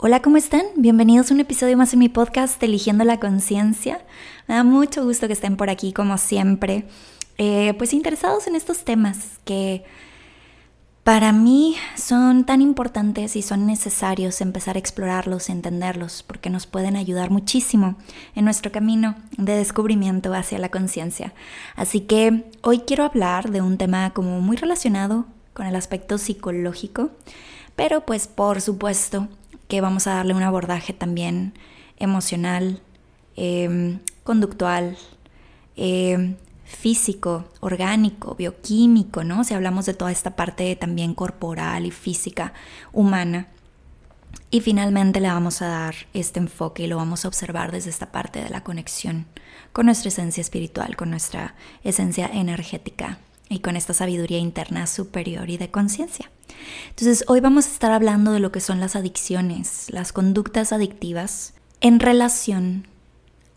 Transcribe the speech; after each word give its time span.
Hola, 0.00 0.22
¿cómo 0.22 0.36
están? 0.36 0.62
Bienvenidos 0.76 1.28
a 1.28 1.34
un 1.34 1.40
episodio 1.40 1.76
más 1.76 1.92
en 1.92 1.98
mi 1.98 2.08
podcast 2.08 2.62
Eligiendo 2.62 3.02
la 3.02 3.18
Conciencia. 3.18 4.00
Me 4.46 4.54
da 4.54 4.62
mucho 4.62 5.02
gusto 5.02 5.26
que 5.26 5.32
estén 5.32 5.56
por 5.56 5.70
aquí, 5.70 5.92
como 5.92 6.18
siempre, 6.18 6.86
eh, 7.36 7.74
pues 7.78 7.92
interesados 7.92 8.46
en 8.46 8.54
estos 8.54 8.84
temas 8.84 9.40
que 9.44 9.82
para 11.02 11.32
mí 11.32 11.74
son 11.96 12.46
tan 12.46 12.62
importantes 12.62 13.34
y 13.34 13.42
son 13.42 13.66
necesarios 13.66 14.40
empezar 14.40 14.76
a 14.76 14.78
explorarlos, 14.78 15.48
entenderlos, 15.48 16.22
porque 16.22 16.48
nos 16.48 16.68
pueden 16.68 16.94
ayudar 16.94 17.32
muchísimo 17.32 17.96
en 18.36 18.44
nuestro 18.44 18.70
camino 18.70 19.16
de 19.36 19.56
descubrimiento 19.56 20.32
hacia 20.32 20.60
la 20.60 20.68
conciencia. 20.68 21.34
Así 21.74 22.02
que 22.02 22.48
hoy 22.62 22.82
quiero 22.86 23.02
hablar 23.02 23.50
de 23.50 23.62
un 23.62 23.78
tema 23.78 24.10
como 24.14 24.40
muy 24.42 24.56
relacionado 24.56 25.26
con 25.54 25.66
el 25.66 25.74
aspecto 25.74 26.18
psicológico, 26.18 27.10
pero 27.74 28.06
pues 28.06 28.28
por 28.28 28.60
supuesto 28.60 29.26
que 29.68 29.80
vamos 29.80 30.06
a 30.06 30.14
darle 30.14 30.34
un 30.34 30.42
abordaje 30.42 30.92
también 30.92 31.54
emocional, 31.98 32.80
em, 33.36 34.00
conductual, 34.24 34.96
em, 35.76 36.36
físico, 36.64 37.46
orgánico, 37.60 38.34
bioquímico, 38.34 39.24
¿no? 39.24 39.44
Si 39.44 39.54
hablamos 39.54 39.86
de 39.86 39.94
toda 39.94 40.10
esta 40.12 40.36
parte 40.36 40.74
también 40.76 41.14
corporal 41.14 41.86
y 41.86 41.90
física 41.90 42.52
humana. 42.92 43.48
Y 44.50 44.60
finalmente 44.60 45.20
le 45.20 45.28
vamos 45.28 45.62
a 45.62 45.68
dar 45.68 45.94
este 46.14 46.40
enfoque 46.40 46.84
y 46.84 46.86
lo 46.86 46.96
vamos 46.96 47.24
a 47.24 47.28
observar 47.28 47.70
desde 47.72 47.90
esta 47.90 48.12
parte 48.12 48.42
de 48.42 48.50
la 48.50 48.64
conexión 48.64 49.26
con 49.72 49.86
nuestra 49.86 50.08
esencia 50.08 50.40
espiritual, 50.40 50.96
con 50.96 51.10
nuestra 51.10 51.54
esencia 51.84 52.26
energética 52.26 53.18
y 53.48 53.60
con 53.60 53.76
esta 53.76 53.94
sabiduría 53.94 54.38
interna 54.38 54.86
superior 54.86 55.50
y 55.50 55.56
de 55.56 55.70
conciencia. 55.70 56.30
Entonces, 56.90 57.24
hoy 57.28 57.40
vamos 57.40 57.66
a 57.66 57.70
estar 57.70 57.92
hablando 57.92 58.32
de 58.32 58.40
lo 58.40 58.52
que 58.52 58.60
son 58.60 58.80
las 58.80 58.96
adicciones, 58.96 59.86
las 59.90 60.12
conductas 60.12 60.72
adictivas 60.72 61.54
en 61.80 62.00
relación 62.00 62.86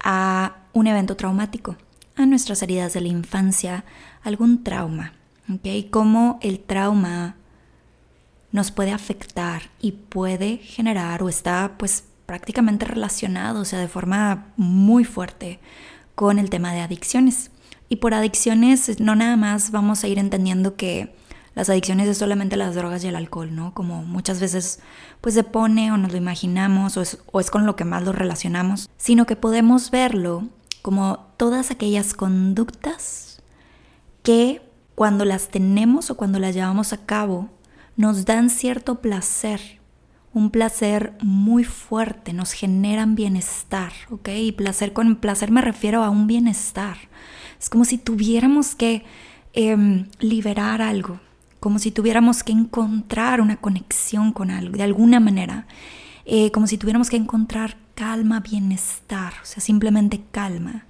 a 0.04 0.58
un 0.74 0.88
evento 0.88 1.16
traumático, 1.16 1.76
a 2.16 2.26
nuestras 2.26 2.62
heridas 2.62 2.94
de 2.94 3.02
la 3.02 3.08
infancia, 3.08 3.84
algún 4.24 4.64
trauma, 4.64 5.14
¿ok? 5.54 5.90
Cómo 5.90 6.40
el 6.42 6.60
trauma 6.60 7.36
nos 8.52 8.72
puede 8.72 8.92
afectar 8.92 9.64
y 9.80 9.94
puede 9.94 10.58
generar 10.58 11.24
o 11.24 11.30
está 11.30 11.76
pues 11.78 12.06
prácticamente 12.26 12.86
relacionado, 12.86 13.62
o 13.62 13.66
sea, 13.66 13.80
de 13.80 13.88
forma 13.88 14.48
muy 14.58 15.04
fuerte 15.04 15.60
con 16.16 16.40
el 16.40 16.50
tema 16.50 16.74
de 16.74 16.82
adicciones. 16.82 17.51
Y 17.92 17.98
por 17.98 18.14
adicciones 18.14 19.02
no 19.02 19.18
nada 19.18 19.36
más 19.36 19.72
vamos 19.72 20.06
a 20.06 20.08
ir 20.08 20.18
entendiendo 20.18 20.78
que 20.78 21.14
las 21.56 21.70
adicciones 21.70 22.08
es 22.08 22.18
solamente 22.18 22.56
las 22.56 22.74
drogas 22.74 23.04
y 23.04 23.10
el 23.10 23.18
alcohol, 23.18 23.54
¿no? 23.54 23.74
Como 23.74 24.04
muchas 24.04 24.40
veces 24.40 24.80
pues 25.20 25.36
se 25.36 25.44
pone 25.44 25.92
o 25.92 25.98
nos 25.98 26.14
lo 26.14 26.18
imaginamos 26.18 26.96
o 26.96 27.02
es, 27.02 27.18
o 27.34 27.42
es 27.42 27.52
con 27.52 27.66
lo 27.66 27.76
que 27.76 27.84
más 27.84 28.02
lo 28.04 28.14
relacionamos, 28.14 28.90
sino 28.96 29.26
que 29.26 29.36
podemos 29.36 29.92
verlo 29.92 30.48
como 30.82 31.34
todas 31.36 31.70
aquellas 31.70 32.14
conductas 32.14 33.42
que 34.24 34.62
cuando 34.96 35.26
las 35.26 35.50
tenemos 35.50 36.12
o 36.12 36.16
cuando 36.16 36.40
las 36.40 36.56
llevamos 36.56 36.94
a 36.94 37.06
cabo 37.06 37.50
nos 37.98 38.24
dan 38.24 38.50
cierto 38.50 39.02
placer, 39.02 39.82
un 40.34 40.50
placer 40.50 41.18
muy 41.22 41.66
fuerte, 41.66 42.32
nos 42.32 42.54
generan 42.54 43.16
bienestar, 43.16 43.92
¿ok? 44.10 44.30
Y 44.30 44.54
placer 44.54 44.94
con 44.94 45.18
placer 45.18 45.52
me 45.52 45.60
refiero 45.60 46.06
a 46.06 46.10
un 46.10 46.26
bienestar 46.26 47.12
es 47.62 47.70
como 47.70 47.86
si 47.86 48.00
tuviéramos 48.00 48.74
que 48.74 49.04
em, 49.54 50.08
liberar 50.20 50.82
algo, 50.82 51.20
como 51.60 51.78
si 51.78 51.92
tuviéramos 51.92 52.42
que 52.44 52.52
encontrar 52.52 53.40
una 53.40 53.58
conexión 53.58 54.34
con 54.34 54.50
algo, 54.50 54.76
de 54.78 54.84
alguna 54.84 55.20
manera, 55.20 55.68
eh, 56.26 56.52
como 56.52 56.66
si 56.66 56.80
tuviéramos 56.80 57.12
que 57.12 57.18
encontrar 57.18 57.78
calma, 57.94 58.40
bienestar, 58.40 59.34
o 59.44 59.46
sea, 59.46 59.62
simplemente 59.62 60.24
calma. 60.32 60.86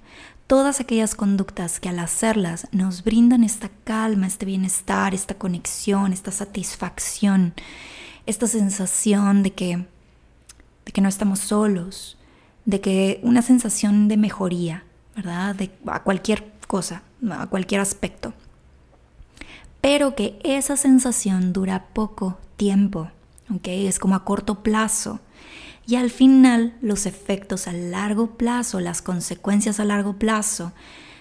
Todas 0.46 0.80
aquellas 0.80 1.14
conductas 1.14 1.78
que 1.78 1.90
al 1.90 1.98
hacerlas 1.98 2.66
nos 2.72 3.04
brindan 3.04 3.44
esta 3.44 3.70
calma, 3.84 4.26
este 4.26 4.46
bienestar, 4.46 5.14
esta 5.14 5.34
conexión, 5.34 6.14
esta 6.14 6.30
satisfacción, 6.30 7.52
esta 8.24 8.46
sensación 8.46 9.42
de 9.42 9.52
que, 9.52 9.76
de 10.86 10.92
que 10.92 11.00
no 11.02 11.10
estamos 11.10 11.38
solos, 11.38 12.16
de 12.64 12.80
que 12.80 13.20
una 13.22 13.42
sensación 13.42 14.08
de 14.08 14.16
mejoría, 14.16 14.84
¿verdad? 15.14 15.54
De, 15.54 15.70
a 15.86 16.02
cualquier 16.02 16.51
cosa, 16.72 17.02
a 17.30 17.46
cualquier 17.48 17.82
aspecto. 17.82 18.32
Pero 19.82 20.14
que 20.14 20.38
esa 20.42 20.78
sensación 20.78 21.52
dura 21.52 21.88
poco 21.92 22.38
tiempo, 22.56 23.10
¿ok? 23.54 23.68
Es 23.68 23.98
como 23.98 24.14
a 24.14 24.24
corto 24.24 24.62
plazo. 24.62 25.20
Y 25.86 25.96
al 25.96 26.10
final 26.10 26.74
los 26.80 27.04
efectos 27.04 27.68
a 27.68 27.74
largo 27.74 28.38
plazo, 28.38 28.80
las 28.80 29.02
consecuencias 29.02 29.80
a 29.80 29.84
largo 29.84 30.14
plazo, 30.14 30.72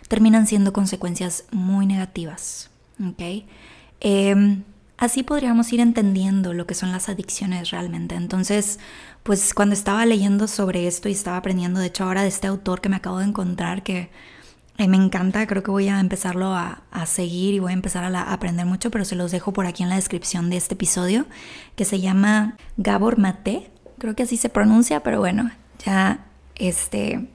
terminan 0.08 0.48
siendo 0.48 0.72
consecuencias 0.72 1.44
muy 1.52 1.86
negativas, 1.86 2.70
¿ok? 3.06 3.44
Em, 4.00 4.64
así 4.98 5.24
podríamos 5.24 5.74
ir 5.74 5.82
entendiendo 5.82 6.54
lo 6.54 6.66
que 6.66 6.76
son 6.76 6.94
las 6.94 7.10
adicciones 7.10 7.72
realmente. 7.72 8.16
Entonces, 8.16 8.80
pues 9.24 9.54
cuando 9.54 9.74
estaba 9.74 10.06
leyendo 10.06 10.48
sobre 10.48 10.88
esto 10.88 11.10
y 11.10 11.12
estaba 11.12 11.36
aprendiendo, 11.36 11.82
de 11.82 11.88
hecho 11.88 12.06
ahora 12.06 12.22
de 12.22 12.30
este 12.30 12.48
autor 12.48 12.80
que 12.80 12.88
me 12.88 12.96
acabo 12.96 13.20
de 13.20 13.26
encontrar, 13.26 13.84
que 13.84 14.10
me 14.88 14.98
encanta, 14.98 15.46
creo 15.48 15.64
que 15.64 15.72
voy 15.72 15.88
a 15.88 16.00
empezarlo 16.00 16.54
a, 16.54 16.84
seguir 17.06 17.54
y 17.54 17.60
voy 17.60 17.72
a 17.72 17.74
empezar 17.74 18.04
a, 18.04 18.34
aprender 18.34 18.66
mucho, 18.66 18.92
pero 18.92 19.06
se 19.06 19.16
los 19.16 19.32
dejo 19.32 19.54
por 19.54 19.66
aquí 19.66 19.84
en 19.84 19.90
la 19.90 19.96
descripción 19.96 20.50
de 20.50 20.58
este 20.58 20.76
episodio, 20.76 21.26
que 21.76 21.86
se 21.86 22.00
llama 22.00 22.58
Gabor 22.78 23.18
Mate, 23.18 23.72
creo 23.98 24.16
que 24.16 24.24
así 24.24 24.38
se 24.38 24.50
pronuncia, 24.50 25.02
pero 25.02 25.20
bueno, 25.20 25.52
ya 25.86 26.26
este, 26.56 27.30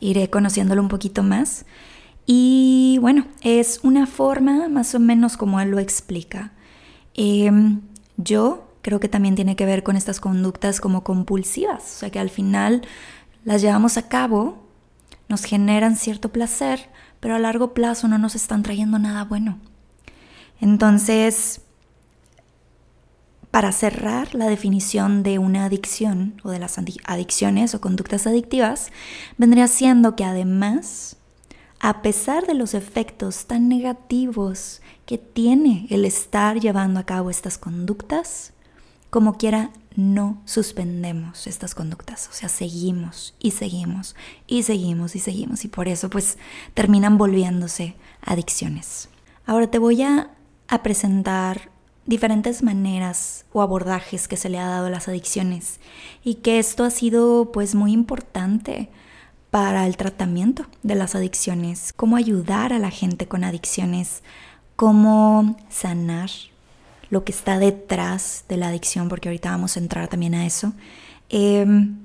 iré 0.00 0.30
conociéndolo 0.30 0.82
un 0.82 0.88
poquito 0.88 1.22
más. 1.22 1.66
Y 2.26 2.98
bueno, 3.00 3.26
es 3.42 3.80
una 3.82 4.06
forma 4.06 4.68
más 4.68 4.94
o 4.94 5.00
menos 5.00 5.36
como 5.36 5.60
él 5.60 5.70
lo 5.70 5.78
explica. 5.78 6.52
Em, 7.14 7.82
yo 8.16 8.68
creo 8.82 9.00
que 9.00 9.08
también 9.08 9.34
tiene 9.34 9.56
que 9.56 9.66
ver 9.66 9.82
con 9.82 9.96
estas 9.96 10.20
conductas 10.20 10.80
como 10.80 11.04
compulsivas, 11.04 11.82
o 11.82 11.98
sea 12.00 12.10
que 12.10 12.18
al 12.18 12.30
final 12.30 12.82
las 13.44 13.62
llevamos 13.62 13.96
a 13.96 14.08
cabo 14.08 14.63
nos 15.28 15.44
generan 15.44 15.96
cierto 15.96 16.30
placer, 16.30 16.90
pero 17.20 17.34
a 17.34 17.38
largo 17.38 17.74
plazo 17.74 18.08
no 18.08 18.18
nos 18.18 18.34
están 18.34 18.62
trayendo 18.62 18.98
nada 18.98 19.24
bueno. 19.24 19.58
Entonces, 20.60 21.62
para 23.50 23.70
cerrar 23.70 24.34
la 24.34 24.46
definición 24.46 25.22
de 25.22 25.38
una 25.38 25.64
adicción 25.64 26.40
o 26.42 26.50
de 26.50 26.58
las 26.58 26.76
adicciones 27.04 27.74
o 27.74 27.80
conductas 27.80 28.26
adictivas, 28.26 28.90
vendría 29.38 29.68
siendo 29.68 30.16
que 30.16 30.24
además, 30.24 31.18
a 31.78 32.02
pesar 32.02 32.46
de 32.46 32.54
los 32.54 32.74
efectos 32.74 33.46
tan 33.46 33.68
negativos 33.68 34.82
que 35.06 35.18
tiene 35.18 35.86
el 35.90 36.04
estar 36.04 36.58
llevando 36.58 36.98
a 36.98 37.06
cabo 37.06 37.30
estas 37.30 37.56
conductas, 37.56 38.52
como 39.10 39.38
quiera 39.38 39.70
no 39.96 40.42
suspendemos 40.44 41.46
estas 41.46 41.74
conductas, 41.74 42.28
o 42.28 42.32
sea, 42.32 42.48
seguimos 42.48 43.34
y 43.38 43.52
seguimos 43.52 44.16
y 44.46 44.64
seguimos 44.64 45.14
y 45.14 45.20
seguimos 45.20 45.64
y 45.64 45.68
por 45.68 45.88
eso 45.88 46.10
pues 46.10 46.36
terminan 46.74 47.16
volviéndose 47.16 47.94
adicciones. 48.20 49.08
Ahora 49.46 49.68
te 49.68 49.78
voy 49.78 50.02
a, 50.02 50.30
presentar 50.82 51.70
diferentes 52.04 52.64
maneras 52.64 53.44
o 53.52 53.62
abordajes 53.62 54.26
que 54.26 54.36
se 54.36 54.48
le 54.48 54.58
ha 54.58 54.66
dado 54.66 54.86
a 54.86 54.90
las 54.90 55.06
adicciones 55.06 55.78
y 56.24 56.36
que 56.36 56.58
esto 56.58 56.82
ha 56.82 56.90
sido 56.90 57.52
pues 57.52 57.76
muy 57.76 57.92
importante 57.92 58.90
para 59.52 59.86
el 59.86 59.96
tratamiento 59.96 60.66
de 60.82 60.96
las 60.96 61.14
adicciones, 61.14 61.92
cómo 61.94 62.16
ayudar 62.16 62.72
a 62.72 62.80
la 62.80 62.90
gente 62.90 63.28
con 63.28 63.44
adicciones, 63.44 64.24
cómo 64.74 65.56
sanar 65.68 66.30
lo 67.14 67.22
que 67.22 67.30
está 67.30 67.60
detrás 67.60 68.44
de 68.48 68.56
la 68.56 68.68
adicción, 68.68 69.08
porque 69.08 69.28
ahorita 69.28 69.52
vamos 69.52 69.76
a 69.76 69.80
entrar 69.80 70.08
también 70.08 70.34
a 70.34 70.46
eso. 70.46 70.72
Em, 71.28 71.96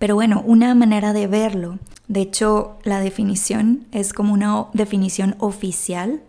pero 0.00 0.16
bueno, 0.16 0.42
una 0.44 0.74
manera 0.74 1.12
de 1.12 1.28
verlo, 1.28 1.78
de 2.08 2.22
hecho 2.22 2.78
la 2.82 2.98
definición 2.98 3.86
es 3.92 4.12
como 4.12 4.34
una 4.34 4.66
definición 4.72 5.36
oficial 5.38 6.20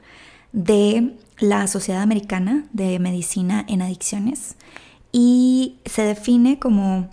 de 0.52 1.16
la 1.40 1.66
Sociedad 1.66 2.04
Americana 2.04 2.66
de 2.74 3.00
Medicina 3.00 3.66
en 3.68 3.82
Adicciones 3.82 4.56
y 5.12 5.78
se 5.86 6.04
define 6.04 6.60
como 6.60 7.10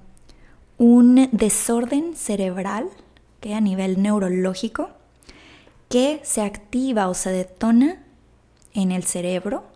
un 0.77 1.31
desorden 1.33 2.15
cerebral 2.17 2.91
que 3.41 3.55
a 3.55 3.63
nivel 3.63 4.03
neurológico 4.03 4.91
que 5.89 6.21
se 6.23 6.43
activa 6.43 7.09
o 7.09 7.15
se 7.15 7.31
detona 7.31 8.03
en 8.75 8.93
el 8.93 9.05
cerebro 9.05 9.76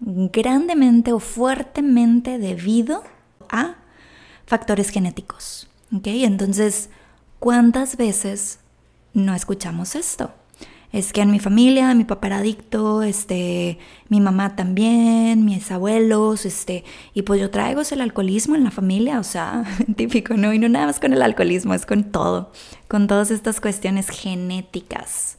grandemente 0.00 1.12
o 1.12 1.20
fuertemente 1.20 2.38
debido 2.38 3.02
a 3.48 3.76
factores 4.46 4.90
genéticos. 4.90 5.68
Entonces, 6.04 6.90
¿cuántas 7.38 7.96
veces 7.96 8.58
no 9.14 9.34
escuchamos 9.34 9.94
esto? 9.94 10.32
es 10.92 11.12
que 11.12 11.20
en 11.20 11.30
mi 11.30 11.40
familia 11.40 11.94
mi 11.94 12.04
papá 12.04 12.28
era 12.28 12.38
adicto, 12.38 13.02
este, 13.02 13.78
mi 14.08 14.20
mamá 14.20 14.56
también, 14.56 15.44
mis 15.44 15.70
abuelos, 15.70 16.46
este, 16.46 16.84
y 17.12 17.22
pues 17.22 17.40
yo 17.40 17.50
traigo 17.50 17.82
el 17.90 18.00
alcoholismo 18.00 18.54
en 18.54 18.64
la 18.64 18.70
familia, 18.70 19.20
o 19.20 19.24
sea, 19.24 19.64
típico, 19.96 20.34
¿no? 20.34 20.54
Y 20.54 20.58
no 20.58 20.68
nada 20.68 20.86
más 20.86 20.98
con 20.98 21.12
el 21.12 21.20
alcoholismo, 21.22 21.74
es 21.74 21.84
con 21.84 22.04
todo, 22.04 22.50
con 22.88 23.08
todas 23.08 23.30
estas 23.30 23.60
cuestiones 23.60 24.08
genéticas. 24.08 25.36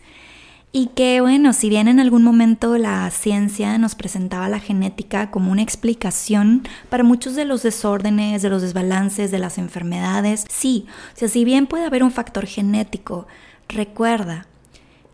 Y 0.71 0.87
que 0.87 1.21
bueno, 1.21 1.53
si 1.53 1.69
bien 1.69 1.87
en 1.87 1.99
algún 1.99 2.23
momento 2.23 2.77
la 2.77 3.09
ciencia 3.09 3.77
nos 3.77 3.95
presentaba 3.95 4.49
la 4.49 4.59
genética 4.59 5.31
como 5.31 5.51
una 5.51 5.61
explicación 5.61 6.67
para 6.89 7.03
muchos 7.03 7.35
de 7.35 7.45
los 7.45 7.63
desórdenes, 7.63 8.41
de 8.41 8.49
los 8.49 8.61
desbalances, 8.61 9.31
de 9.31 9.39
las 9.39 9.57
enfermedades, 9.57 10.45
sí, 10.49 10.85
o 11.15 11.17
sea, 11.17 11.29
si 11.29 11.45
bien 11.45 11.67
puede 11.67 11.85
haber 11.85 12.03
un 12.03 12.11
factor 12.11 12.45
genético, 12.45 13.27
recuerda, 13.69 14.45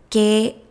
que 0.10 0.62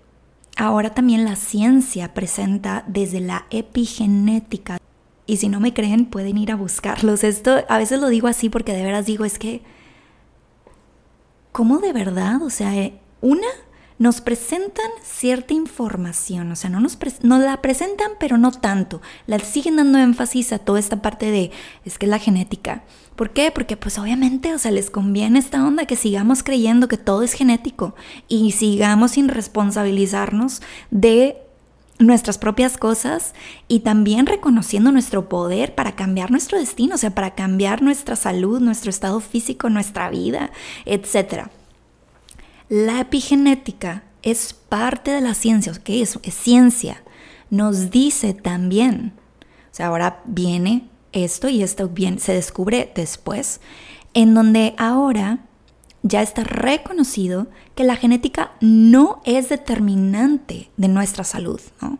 ahora 0.56 0.94
también 0.94 1.24
la 1.24 1.36
ciencia 1.36 2.14
presenta 2.14 2.84
desde 2.86 3.20
la 3.20 3.46
epigenética. 3.50 4.78
Y 5.26 5.38
si 5.38 5.48
no 5.48 5.58
me 5.58 5.72
creen, 5.72 6.06
pueden 6.06 6.38
ir 6.38 6.52
a 6.52 6.56
buscarlos. 6.56 7.24
Esto 7.24 7.64
a 7.68 7.78
veces 7.78 8.00
lo 8.00 8.08
digo 8.08 8.28
así 8.28 8.50
porque 8.50 8.72
de 8.72 8.84
veras 8.84 9.06
digo, 9.06 9.24
es 9.24 9.38
que, 9.38 9.62
¿cómo 11.52 11.78
de 11.78 11.92
verdad? 11.92 12.42
O 12.42 12.50
sea, 12.50 12.76
eh, 12.76 13.00
una 13.20 13.48
nos 14.02 14.20
presentan 14.20 14.90
cierta 15.04 15.54
información, 15.54 16.50
o 16.50 16.56
sea, 16.56 16.68
no 16.68 16.80
nos, 16.80 16.98
la 17.22 17.62
presentan, 17.62 18.10
pero 18.18 18.36
no 18.36 18.50
tanto. 18.50 19.00
La 19.28 19.38
siguen 19.38 19.76
dando 19.76 19.96
énfasis 19.98 20.52
a 20.52 20.58
toda 20.58 20.80
esta 20.80 21.00
parte 21.00 21.30
de, 21.30 21.52
es 21.84 21.98
que 21.98 22.08
la 22.08 22.18
genética. 22.18 22.82
¿Por 23.14 23.30
qué? 23.30 23.52
Porque 23.52 23.76
pues 23.76 24.00
obviamente, 24.00 24.54
o 24.54 24.58
sea, 24.58 24.72
les 24.72 24.90
conviene 24.90 25.38
esta 25.38 25.64
onda 25.64 25.86
que 25.86 25.94
sigamos 25.94 26.42
creyendo 26.42 26.88
que 26.88 26.96
todo 26.96 27.22
es 27.22 27.34
genético 27.34 27.94
y 28.26 28.50
sigamos 28.50 29.12
sin 29.12 29.28
responsabilizarnos 29.28 30.62
de 30.90 31.36
nuestras 32.00 32.38
propias 32.38 32.78
cosas 32.78 33.34
y 33.68 33.80
también 33.80 34.26
reconociendo 34.26 34.90
nuestro 34.90 35.28
poder 35.28 35.76
para 35.76 35.92
cambiar 35.92 36.32
nuestro 36.32 36.58
destino, 36.58 36.96
o 36.96 36.98
sea, 36.98 37.14
para 37.14 37.36
cambiar 37.36 37.82
nuestra 37.82 38.16
salud, 38.16 38.58
nuestro 38.58 38.90
estado 38.90 39.20
físico, 39.20 39.70
nuestra 39.70 40.10
vida, 40.10 40.50
etcétera. 40.86 41.52
La 42.72 43.00
epigenética 43.00 44.02
es 44.22 44.54
parte 44.54 45.10
de 45.10 45.20
la 45.20 45.34
ciencia, 45.34 45.72
¿ok? 45.72 45.90
Es, 45.90 46.18
es 46.22 46.32
ciencia. 46.32 47.02
Nos 47.50 47.90
dice 47.90 48.32
también, 48.32 49.12
o 49.70 49.74
sea, 49.74 49.88
ahora 49.88 50.22
viene 50.24 50.88
esto 51.12 51.50
y 51.50 51.62
esto 51.62 51.90
bien, 51.90 52.18
se 52.18 52.32
descubre 52.32 52.90
después, 52.94 53.60
en 54.14 54.32
donde 54.32 54.74
ahora 54.78 55.40
ya 56.02 56.22
está 56.22 56.44
reconocido 56.44 57.46
que 57.74 57.84
la 57.84 57.96
genética 57.96 58.52
no 58.62 59.20
es 59.26 59.50
determinante 59.50 60.70
de 60.78 60.88
nuestra 60.88 61.24
salud, 61.24 61.60
¿no? 61.82 61.98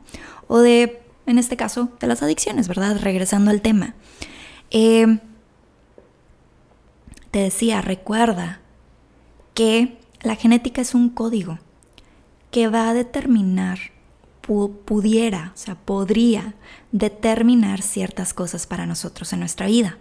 O 0.48 0.60
de, 0.60 1.02
en 1.26 1.38
este 1.38 1.58
caso, 1.58 1.90
de 2.00 2.06
las 2.06 2.22
adicciones, 2.22 2.66
¿verdad? 2.66 2.96
Regresando 2.98 3.50
al 3.50 3.60
tema. 3.60 3.94
Eh, 4.70 5.18
te 7.30 7.40
decía, 7.40 7.82
recuerda 7.82 8.62
que 9.52 10.00
la 10.22 10.36
genética 10.36 10.80
es 10.80 10.94
un 10.94 11.08
código 11.08 11.58
que 12.50 12.68
va 12.68 12.88
a 12.88 12.94
determinar, 12.94 13.78
pudiera, 14.40 15.52
o 15.54 15.56
sea, 15.56 15.74
podría 15.74 16.54
determinar 16.90 17.82
ciertas 17.82 18.34
cosas 18.34 18.66
para 18.66 18.86
nosotros 18.86 19.32
en 19.32 19.40
nuestra 19.40 19.66
vida. 19.66 19.98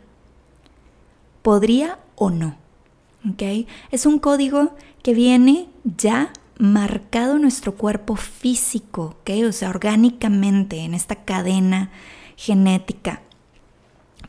Podría 1.42 2.00
o 2.16 2.30
no. 2.30 2.58
¿ok? 3.30 3.68
Es 3.92 4.06
un 4.06 4.20
código 4.20 4.76
que 5.04 5.14
viene 5.14 5.70
ya 5.98 6.34
marcado 6.58 7.40
nuestro 7.40 7.76
cuerpo 7.76 8.16
físico, 8.16 9.16
¿ok? 9.22 9.32
o 9.48 9.52
sea, 9.52 9.70
orgánicamente 9.70 10.80
en 10.80 10.94
esta 10.94 11.16
cadena 11.16 11.90
genética. 12.36 13.22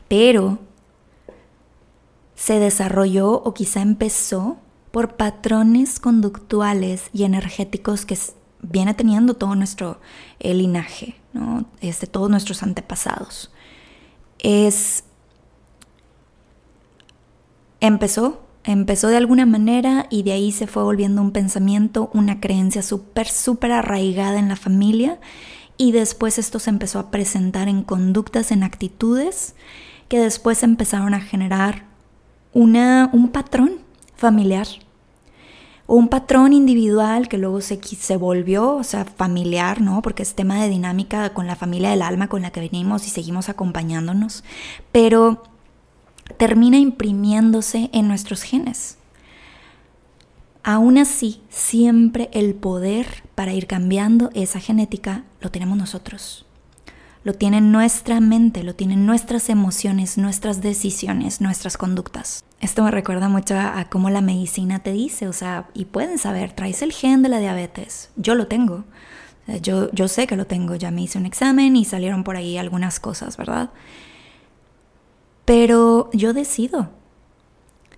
Pero 0.07 0.59
se 2.35 2.59
desarrolló 2.59 3.31
o 3.31 3.53
quizá 3.53 3.81
empezó 3.81 4.57
por 4.93 5.15
patrones 5.15 5.99
conductuales 5.99 7.09
y 7.13 7.23
energéticos 7.23 8.05
que 8.05 8.15
viene 8.61 8.93
teniendo 8.93 9.33
todo 9.33 9.55
nuestro 9.55 9.99
linaje, 10.39 11.15
¿no? 11.33 11.65
este, 11.81 12.05
todos 12.05 12.29
nuestros 12.29 12.61
antepasados. 12.61 13.51
Es, 14.37 15.05
empezó, 17.79 18.43
empezó 18.63 19.07
de 19.07 19.17
alguna 19.17 19.47
manera 19.47 20.05
y 20.11 20.21
de 20.21 20.33
ahí 20.33 20.51
se 20.51 20.67
fue 20.67 20.83
volviendo 20.83 21.23
un 21.23 21.31
pensamiento, 21.31 22.11
una 22.13 22.39
creencia 22.39 22.83
súper, 22.83 23.27
súper 23.27 23.71
arraigada 23.71 24.37
en 24.37 24.47
la 24.47 24.55
familia 24.55 25.19
y 25.75 25.91
después 25.91 26.37
esto 26.37 26.59
se 26.59 26.69
empezó 26.69 26.99
a 26.99 27.09
presentar 27.09 27.67
en 27.67 27.81
conductas, 27.81 28.51
en 28.51 28.61
actitudes 28.61 29.55
que 30.07 30.19
después 30.19 30.61
empezaron 30.61 31.15
a 31.15 31.19
generar 31.19 31.85
una, 32.53 33.09
un 33.11 33.29
patrón 33.29 33.79
familiar 34.15 34.67
un 35.85 36.07
patrón 36.07 36.53
individual 36.53 37.27
que 37.27 37.37
luego 37.37 37.61
se, 37.61 37.79
se 37.81 38.17
volvió, 38.17 38.75
o 38.75 38.83
sea, 38.83 39.05
familiar, 39.05 39.81
¿no? 39.81 40.01
Porque 40.01 40.23
es 40.23 40.33
tema 40.33 40.61
de 40.61 40.69
dinámica 40.69 41.33
con 41.33 41.47
la 41.47 41.55
familia 41.55 41.89
del 41.89 42.01
alma 42.01 42.29
con 42.29 42.41
la 42.41 42.51
que 42.51 42.61
venimos 42.61 43.05
y 43.05 43.09
seguimos 43.09 43.49
acompañándonos, 43.49 44.43
pero 44.91 45.43
termina 46.37 46.77
imprimiéndose 46.77 47.89
en 47.93 48.07
nuestros 48.07 48.43
genes. 48.43 48.97
Aún 50.63 50.97
así, 50.97 51.41
siempre 51.49 52.29
el 52.31 52.55
poder 52.55 53.23
para 53.35 53.53
ir 53.53 53.67
cambiando 53.67 54.29
esa 54.33 54.61
genética 54.61 55.25
lo 55.41 55.51
tenemos 55.51 55.77
nosotros 55.77 56.42
lo 57.23 57.33
tiene 57.33 57.61
nuestra 57.61 58.19
mente, 58.19 58.63
lo 58.63 58.75
tienen 58.75 59.05
nuestras 59.05 59.49
emociones, 59.49 60.17
nuestras 60.17 60.61
decisiones, 60.61 61.39
nuestras 61.39 61.77
conductas. 61.77 62.43
Esto 62.59 62.83
me 62.83 62.91
recuerda 62.91 63.29
mucho 63.29 63.55
a, 63.57 63.85
cómo 63.89 64.09
la 64.09 64.21
medicina 64.21 64.79
te 64.79 64.91
dice, 64.91 65.27
o 65.27 65.33
sea, 65.33 65.69
y 65.73 65.85
pueden 65.85 66.17
saber, 66.17 66.51
traes 66.51 66.81
el 66.81 66.91
gen 66.91 67.21
de 67.21 67.29
la 67.29 67.39
diabetes, 67.39 68.09
yo 68.15 68.35
lo 68.35 68.47
tengo, 68.47 68.83
yo, 69.61 69.91
yo 69.91 70.07
sé 70.07 70.27
que 70.27 70.35
lo 70.35 70.45
tengo, 70.45 70.75
ya 70.75 70.91
me 70.91 71.01
hice 71.01 71.17
un 71.17 71.25
examen 71.25 71.75
y 71.75 71.85
salieron 71.85 72.23
por 72.23 72.35
ahí 72.35 72.57
algunas 72.57 72.99
cosas, 72.99 73.37
¿verdad? 73.37 73.71
Pero 75.45 76.09
yo 76.13 76.33
decido 76.33 76.89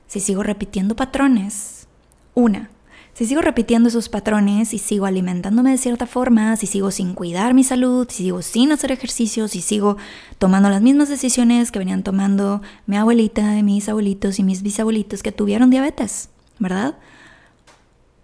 si 0.07 0.19
sigo 0.19 0.43
repitiendo 0.43 0.95
patrones. 0.95 1.87
Una, 2.33 2.69
si 3.15 3.25
sigo 3.25 3.41
repitiendo 3.41 3.87
esos 3.87 4.09
patrones 4.09 4.73
y 4.73 4.77
sigo 4.77 5.05
alimentándome 5.05 5.71
de 5.71 5.77
cierta 5.77 6.05
forma, 6.05 6.57
si 6.57 6.67
sigo 6.67 6.91
sin 6.91 7.13
cuidar 7.13 7.53
mi 7.53 7.63
salud, 7.63 8.05
si 8.09 8.23
sigo 8.23 8.41
sin 8.41 8.73
hacer 8.73 8.91
ejercicio, 8.91 9.47
si 9.47 9.61
sigo 9.61 9.95
tomando 10.37 10.69
las 10.69 10.81
mismas 10.81 11.07
decisiones 11.07 11.71
que 11.71 11.79
venían 11.79 12.03
tomando 12.03 12.61
mi 12.87 12.97
abuelita, 12.97 13.53
mis 13.63 13.87
abuelitos 13.87 14.37
y 14.37 14.43
mis 14.43 14.63
bisabuelitos 14.63 15.23
que 15.23 15.31
tuvieron 15.31 15.69
diabetes, 15.69 16.27
¿verdad? 16.59 16.97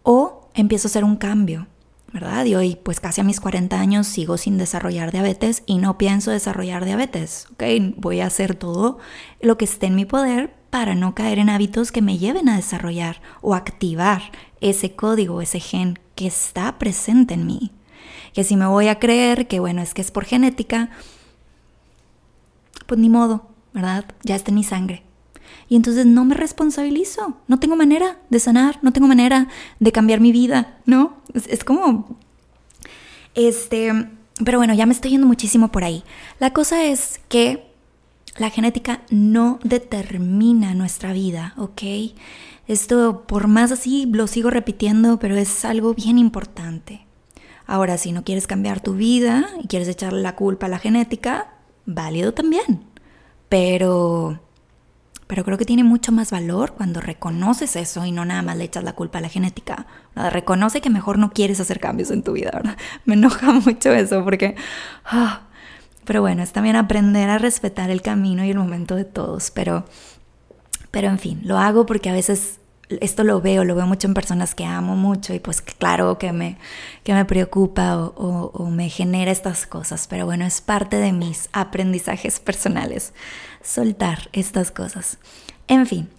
O 0.03 0.49
empiezo 0.55 0.89
a 0.89 0.89
hacer 0.89 1.05
un 1.05 1.15
cambio, 1.15 1.67
¿verdad? 2.11 2.43
Y 2.43 2.55
hoy, 2.55 2.75
pues 2.75 2.99
casi 2.99 3.21
a 3.21 3.23
mis 3.23 3.39
40 3.39 3.79
años, 3.79 4.07
sigo 4.07 4.37
sin 4.37 4.57
desarrollar 4.57 5.13
diabetes 5.13 5.63
y 5.65 5.77
no 5.77 5.97
pienso 5.97 6.31
desarrollar 6.31 6.83
diabetes, 6.83 7.47
¿ok? 7.53 7.63
Voy 7.95 8.19
a 8.19 8.25
hacer 8.25 8.55
todo 8.55 8.99
lo 9.39 9.57
que 9.57 9.63
esté 9.63 9.85
en 9.85 9.95
mi 9.95 10.03
poder 10.03 10.60
para 10.71 10.95
no 10.95 11.13
caer 11.13 11.37
en 11.37 11.49
hábitos 11.49 11.91
que 11.91 12.01
me 12.01 12.17
lleven 12.17 12.49
a 12.49 12.55
desarrollar 12.55 13.21
o 13.41 13.53
activar 13.53 14.31
ese 14.61 14.95
código, 14.95 15.41
ese 15.41 15.59
gen 15.59 15.99
que 16.15 16.25
está 16.25 16.79
presente 16.79 17.35
en 17.35 17.45
mí. 17.45 17.71
Que 18.33 18.43
si 18.43 18.55
me 18.55 18.65
voy 18.65 18.87
a 18.87 18.97
creer 18.97 19.47
que, 19.47 19.59
bueno, 19.59 19.81
es 19.81 19.93
que 19.93 20.01
es 20.01 20.09
por 20.09 20.25
genética, 20.25 20.89
pues 22.87 22.99
ni 22.99 23.09
modo, 23.09 23.49
¿verdad? 23.73 24.05
Ya 24.23 24.35
está 24.35 24.49
en 24.51 24.55
mi 24.55 24.63
sangre. 24.63 25.03
Y 25.67 25.75
entonces 25.75 26.05
no 26.05 26.23
me 26.23 26.35
responsabilizo, 26.35 27.37
no 27.47 27.59
tengo 27.59 27.75
manera 27.75 28.19
de 28.29 28.39
sanar, 28.39 28.79
no 28.81 28.93
tengo 28.93 29.07
manera 29.07 29.49
de 29.79 29.91
cambiar 29.91 30.21
mi 30.21 30.31
vida, 30.31 30.79
¿no? 30.85 31.17
Es, 31.33 31.47
es 31.47 31.63
como... 31.63 32.17
Este, 33.35 34.09
pero 34.43 34.57
bueno, 34.57 34.73
ya 34.73 34.85
me 34.85 34.93
estoy 34.93 35.11
yendo 35.11 35.27
muchísimo 35.27 35.69
por 35.69 35.83
ahí. 35.83 36.03
La 36.39 36.51
cosa 36.53 36.85
es 36.85 37.19
que 37.27 37.70
la 38.37 38.49
genética 38.49 39.01
no 39.09 39.59
determina 39.63 40.73
nuestra 40.73 41.13
vida, 41.13 41.53
¿ok? 41.57 41.81
Esto, 42.67 43.25
por 43.27 43.47
más 43.47 43.71
así, 43.71 44.05
lo 44.09 44.27
sigo 44.27 44.49
repitiendo, 44.49 45.19
pero 45.19 45.35
es 45.35 45.65
algo 45.65 45.93
bien 45.93 46.17
importante. 46.17 47.05
Ahora, 47.67 47.97
si 47.97 48.11
no 48.11 48.23
quieres 48.23 48.47
cambiar 48.47 48.81
tu 48.81 48.93
vida 48.93 49.49
y 49.61 49.67
quieres 49.67 49.87
echarle 49.87 50.21
la 50.21 50.35
culpa 50.35 50.67
a 50.67 50.69
la 50.69 50.79
genética, 50.79 51.53
válido 51.85 52.33
también. 52.33 52.85
Pero, 53.49 54.39
pero 55.27 55.43
creo 55.43 55.57
que 55.57 55.65
tiene 55.65 55.83
mucho 55.83 56.11
más 56.11 56.31
valor 56.31 56.73
cuando 56.73 57.01
reconoces 57.01 57.75
eso 57.75 58.05
y 58.05 58.11
no 58.11 58.23
nada 58.25 58.41
más 58.41 58.57
le 58.57 58.63
echas 58.63 58.83
la 58.83 58.93
culpa 58.93 59.19
a 59.19 59.21
la 59.21 59.29
genética. 59.29 59.85
Reconoce 60.15 60.81
que 60.81 60.89
mejor 60.89 61.17
no 61.17 61.31
quieres 61.31 61.59
hacer 61.59 61.79
cambios 61.79 62.11
en 62.11 62.23
tu 62.23 62.33
vida, 62.33 62.51
¿verdad? 62.53 62.77
Me 63.05 63.15
enoja 63.15 63.51
mucho 63.51 63.91
eso 63.91 64.23
porque... 64.23 64.55
Ah, 65.05 65.47
pero 66.05 66.21
bueno, 66.21 66.43
es 66.43 66.51
también 66.51 66.75
aprender 66.75 67.29
a 67.29 67.37
respetar 67.37 67.89
el 67.89 68.01
camino 68.01 68.43
y 68.43 68.51
el 68.51 68.57
momento 68.57 68.95
de 68.95 69.05
todos. 69.05 69.51
Pero, 69.51 69.85
pero 70.89 71.07
en 71.09 71.19
fin, 71.19 71.41
lo 71.43 71.57
hago 71.57 71.85
porque 71.85 72.09
a 72.09 72.13
veces 72.13 72.59
esto 72.99 73.23
lo 73.23 73.39
veo, 73.41 73.63
lo 73.63 73.75
veo 73.75 73.87
mucho 73.87 74.07
en 74.07 74.13
personas 74.13 74.53
que 74.53 74.65
amo 74.65 74.95
mucho 74.95 75.33
y 75.33 75.39
pues 75.39 75.61
claro 75.61 76.17
que 76.17 76.33
me, 76.33 76.57
que 77.03 77.13
me 77.13 77.25
preocupa 77.25 77.97
o, 77.97 78.69
me 78.69 78.89
genera 78.89 79.31
estas 79.31 79.65
cosas, 79.65 80.07
pero 80.07 80.25
bueno, 80.25 80.45
es 80.45 80.61
parte 80.61 80.97
de 80.97 81.13
mis 81.13 81.49
aprendizajes 81.53 82.39
personales, 82.41 83.13
soltar 83.63 84.29
estas 84.33 84.71
cosas. 84.71 85.17
En 85.67 85.85
fin, 85.87 86.09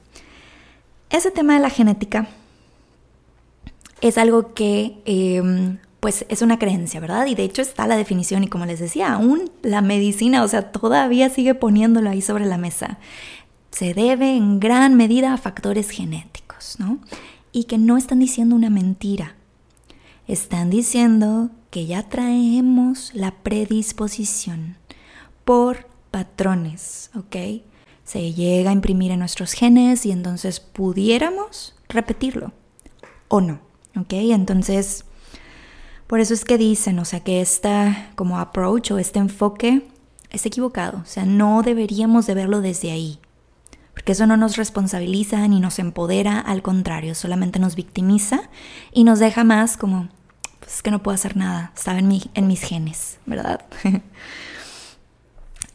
ese 1.10 1.30
tema 1.30 1.54
de 1.54 1.60
la 1.60 1.70
genética 1.70 2.28
es 4.00 4.16
algo 4.18 4.54
que 4.54 5.00
em, 5.04 5.78
pues 6.02 6.26
es 6.28 6.42
una 6.42 6.58
creencia, 6.58 6.98
¿verdad? 6.98 7.26
Y 7.26 7.36
de 7.36 7.44
hecho 7.44 7.62
está 7.62 7.86
la 7.86 7.96
definición 7.96 8.42
y 8.42 8.48
como 8.48 8.66
les 8.66 8.80
decía, 8.80 9.12
aún 9.12 9.52
la 9.62 9.82
medicina, 9.82 10.42
o 10.42 10.48
sea, 10.48 10.72
todavía 10.72 11.30
sigue 11.30 11.54
poniéndolo 11.54 12.10
ahí 12.10 12.20
sobre 12.20 12.44
la 12.44 12.58
mesa. 12.58 12.98
Se 13.70 13.94
debe 13.94 14.36
en 14.36 14.58
gran 14.58 14.96
medida 14.96 15.32
a 15.32 15.36
factores 15.36 15.90
genéticos, 15.90 16.74
¿no? 16.80 16.98
Y 17.52 17.64
que 17.64 17.78
no 17.78 17.96
están 17.96 18.18
diciendo 18.18 18.56
una 18.56 18.68
mentira. 18.68 19.36
Están 20.26 20.70
diciendo 20.70 21.50
que 21.70 21.86
ya 21.86 22.08
traemos 22.08 23.12
la 23.14 23.30
predisposición 23.30 24.78
por 25.44 25.86
patrones, 26.10 27.12
¿ok? 27.14 27.62
Se 28.02 28.32
llega 28.32 28.70
a 28.70 28.74
imprimir 28.74 29.12
en 29.12 29.20
nuestros 29.20 29.52
genes 29.52 30.04
y 30.04 30.10
entonces 30.10 30.58
pudiéramos 30.58 31.76
repetirlo 31.88 32.52
o 33.28 33.40
no. 33.40 33.60
¿ok? 33.96 34.12
Entonces, 34.12 35.04
por 36.12 36.20
eso 36.20 36.34
es 36.34 36.44
que 36.44 36.58
dicen, 36.58 36.98
o 36.98 37.06
sea, 37.06 37.20
que 37.20 37.40
esta 37.40 38.10
como 38.16 38.38
approach 38.38 38.90
o 38.90 38.98
este 38.98 39.18
enfoque 39.18 39.88
es 40.28 40.44
equivocado, 40.44 40.98
o 40.98 41.06
sea, 41.06 41.24
no 41.24 41.62
deberíamos 41.62 42.26
de 42.26 42.34
verlo 42.34 42.60
desde 42.60 42.90
ahí, 42.90 43.18
porque 43.94 44.12
eso 44.12 44.26
no 44.26 44.36
nos 44.36 44.58
responsabiliza 44.58 45.48
ni 45.48 45.58
nos 45.58 45.78
empodera, 45.78 46.38
al 46.38 46.60
contrario, 46.60 47.14
solamente 47.14 47.58
nos 47.60 47.76
victimiza 47.76 48.42
y 48.92 49.04
nos 49.04 49.20
deja 49.20 49.42
más 49.42 49.78
como, 49.78 50.10
pues 50.60 50.82
que 50.82 50.90
no 50.90 51.02
puedo 51.02 51.14
hacer 51.14 51.34
nada, 51.34 51.72
estaba 51.74 51.98
en, 51.98 52.08
mi, 52.08 52.22
en 52.34 52.46
mis 52.46 52.60
genes, 52.60 53.18
¿verdad? 53.24 53.64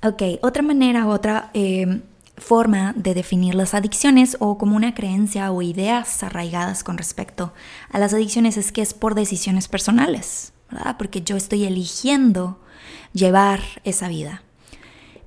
ok, 0.04 0.22
otra 0.44 0.62
manera, 0.62 1.08
otra... 1.08 1.50
Eh, 1.56 2.04
forma 2.38 2.94
de 2.96 3.14
definir 3.14 3.56
las 3.56 3.74
adicciones 3.74 4.38
o 4.40 4.58
como 4.58 4.76
una 4.76 4.94
creencia 4.94 5.52
o 5.52 5.62
ideas 5.62 6.24
arraigadas 6.24 6.84
con 6.84 6.98
respecto 6.98 7.54
a 7.92 8.00
las 8.00 8.14
adicciones 8.14 8.58
es 8.58 8.72
que 8.72 8.82
es 8.82 8.94
por 8.94 9.16
decisiones 9.16 9.68
personales, 9.68 10.54
¿verdad? 10.70 10.98
Porque 10.98 11.22
yo 11.22 11.36
estoy 11.36 11.66
eligiendo 11.66 12.60
llevar 13.14 13.62
esa 13.84 14.08
vida. 14.08 14.44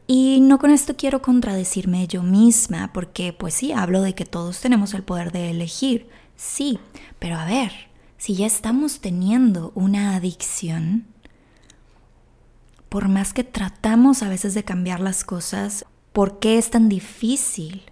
Y 0.07 0.41
no 0.41 0.59
con 0.59 0.71
esto 0.71 0.97
quiero 0.97 1.23
contradecirme 1.23 2.07
yo 2.09 2.23
misma, 2.23 2.93
porque 2.93 3.33
pues 3.33 3.55
sí, 3.55 3.73
hablo 3.73 4.03
de 4.03 4.15
que 4.15 4.25
todos 4.25 4.61
tenemos 4.61 4.93
el 4.95 5.05
poder 5.05 5.31
de 5.31 5.51
elegir, 5.51 6.09
sí, 6.37 6.81
pero 7.19 7.37
a 7.37 7.45
ver, 7.45 7.73
si 8.19 8.35
ya 8.35 8.47
estamos 8.47 9.01
teniendo 9.01 9.73
una 9.77 10.17
adicción, 10.17 11.07
por 12.89 13.09
más 13.09 13.33
que 13.33 13.45
tratamos 13.45 14.25
a 14.25 14.29
veces 14.29 14.53
de 14.53 14.65
cambiar 14.65 14.99
las 14.99 15.23
cosas, 15.23 15.87
¿Por 16.13 16.39
qué 16.39 16.59
es 16.59 16.71
tan 16.71 16.89
difícil 16.89 17.83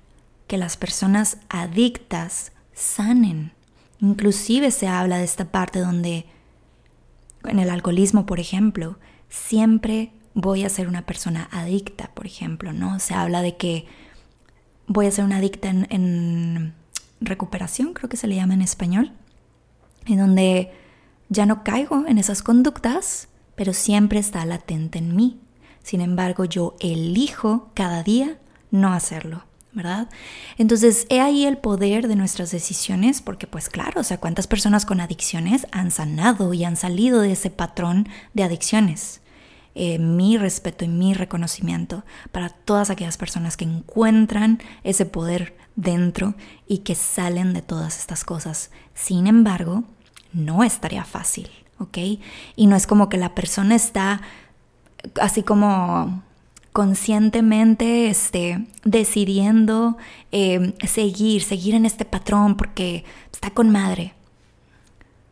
que 0.47 0.57
las 0.57 0.77
personas 0.77 1.39
adictas 1.49 2.53
sanen? 2.73 3.53
Inclusive 4.01 4.71
se 4.71 4.89
habla 4.89 5.19
de 5.19 5.25
esta 5.25 5.47
parte 5.47 5.81
donde 5.81 6.27
en 7.45 7.59
el 7.59 7.71
alcoholismo, 7.71 8.27
por 8.27 8.41
ejemplo, 8.41 8.99
siempre 9.29 10.13
voy 10.35 10.65
a 10.65 10.69
ser 10.69 10.89
una 10.89 11.07
persona 11.07 11.49
adicta, 11.53 12.11
por 12.15 12.27
ejemplo, 12.27 12.73
¿no? 12.73 12.99
Se 13.01 13.15
habla 13.15 13.43
de 13.43 13.57
que 13.57 13.87
voy 14.87 15.07
a 15.07 15.11
ser 15.11 15.25
una 15.25 15.39
adicta 15.39 15.69
en, 15.69 15.87
en 15.91 16.75
recuperación, 17.21 17.95
creo 17.95 18.09
que 18.09 18.17
se 18.17 18.27
le 18.27 18.37
llama 18.37 18.55
en 18.55 18.63
español, 18.63 19.13
en 20.07 20.19
donde 20.19 20.73
ya 21.29 21.47
no 21.47 21.65
caigo 21.65 22.07
en 22.07 22.19
esas 22.19 22.43
conductas, 22.43 23.29
pero 23.55 23.73
siempre 23.73 24.19
está 24.19 24.45
latente 24.47 24.99
en 24.99 25.15
mí. 25.15 25.41
Sin 25.89 26.03
embargo, 26.03 26.45
yo 26.45 26.77
elijo 26.81 27.71
cada 27.73 28.03
día 28.03 28.37
no 28.71 28.93
hacerlo. 28.93 29.45
¿verdad? 29.73 30.11
Entonces, 30.59 31.07
he 31.09 31.23
ahí 31.23 31.47
el 31.47 31.57
poder 31.57 32.09
de 32.09 32.17
nuestras 32.17 32.51
decisiones, 32.51 33.23
porque 33.23 33.47
pues 33.47 33.71
claro, 33.71 34.03
o 34.03 34.05
sea, 34.05 34.19
cuántas 34.19 34.47
personas 34.47 34.85
con 34.85 35.01
adicciones 35.01 35.67
han 35.71 35.91
sanado 35.91 36.53
y 36.53 36.65
han 36.65 36.77
salido 36.77 37.23
de 37.23 37.33
ese 37.33 37.49
patrón 37.49 38.07
de 38.35 38.43
adicciones. 38.43 39.23
Eh, 39.75 39.99
mi 39.99 40.37
respeto 40.37 40.85
y 40.85 40.89
mi 40.89 41.15
reconocimiento 41.15 42.05
para 42.33 42.51
todas 42.51 42.91
aquellas 42.91 43.17
personas 43.17 43.57
que 43.57 43.65
encuentran 43.65 44.61
ese 44.85 45.07
poder 45.07 45.57
dentro 45.75 46.35
y 46.67 46.79
que 46.79 46.97
salen 46.97 47.55
de 47.55 47.63
todas 47.63 47.99
estas 47.99 48.25
cosas. 48.25 48.71
Sin 48.93 49.27
embargo, 49.27 49.85
no 50.35 50.65
estaría 50.65 51.05
fácil, 51.05 51.49
¿ok? 51.79 51.97
Y 52.57 52.67
no 52.67 52.77
es 52.77 52.87
como 52.87 53.09
que 53.09 53.17
la 53.17 53.35
persona 53.35 53.75
está 53.75 54.21
así 55.21 55.43
como 55.43 56.23
conscientemente 56.73 58.09
este, 58.09 58.67
decidiendo 58.85 59.97
em, 60.31 60.75
seguir, 60.87 61.43
seguir 61.43 61.75
en 61.75 61.87
este 61.87 62.05
patrón 62.05 62.57
porque 62.57 63.05
está 63.33 63.51
con 63.51 63.71
madre. 63.71 64.15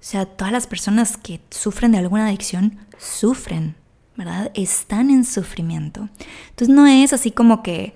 O 0.01 0.09
sea, 0.09 0.27
todas 0.27 0.53
las 0.53 0.67
personas 0.67 1.17
que 1.17 1.41
sufren 1.51 1.93
de 1.93 1.99
alguna 1.99 2.27
adicción 2.27 2.79
sufren, 2.99 3.77
¿verdad? 4.17 4.51
Están 4.55 5.11
en 5.11 5.25
sufrimiento. 5.25 6.09
Entonces 6.51 6.75
no 6.75 6.87
es 6.87 7.13
así 7.13 7.31
como 7.31 7.63
que 7.63 7.95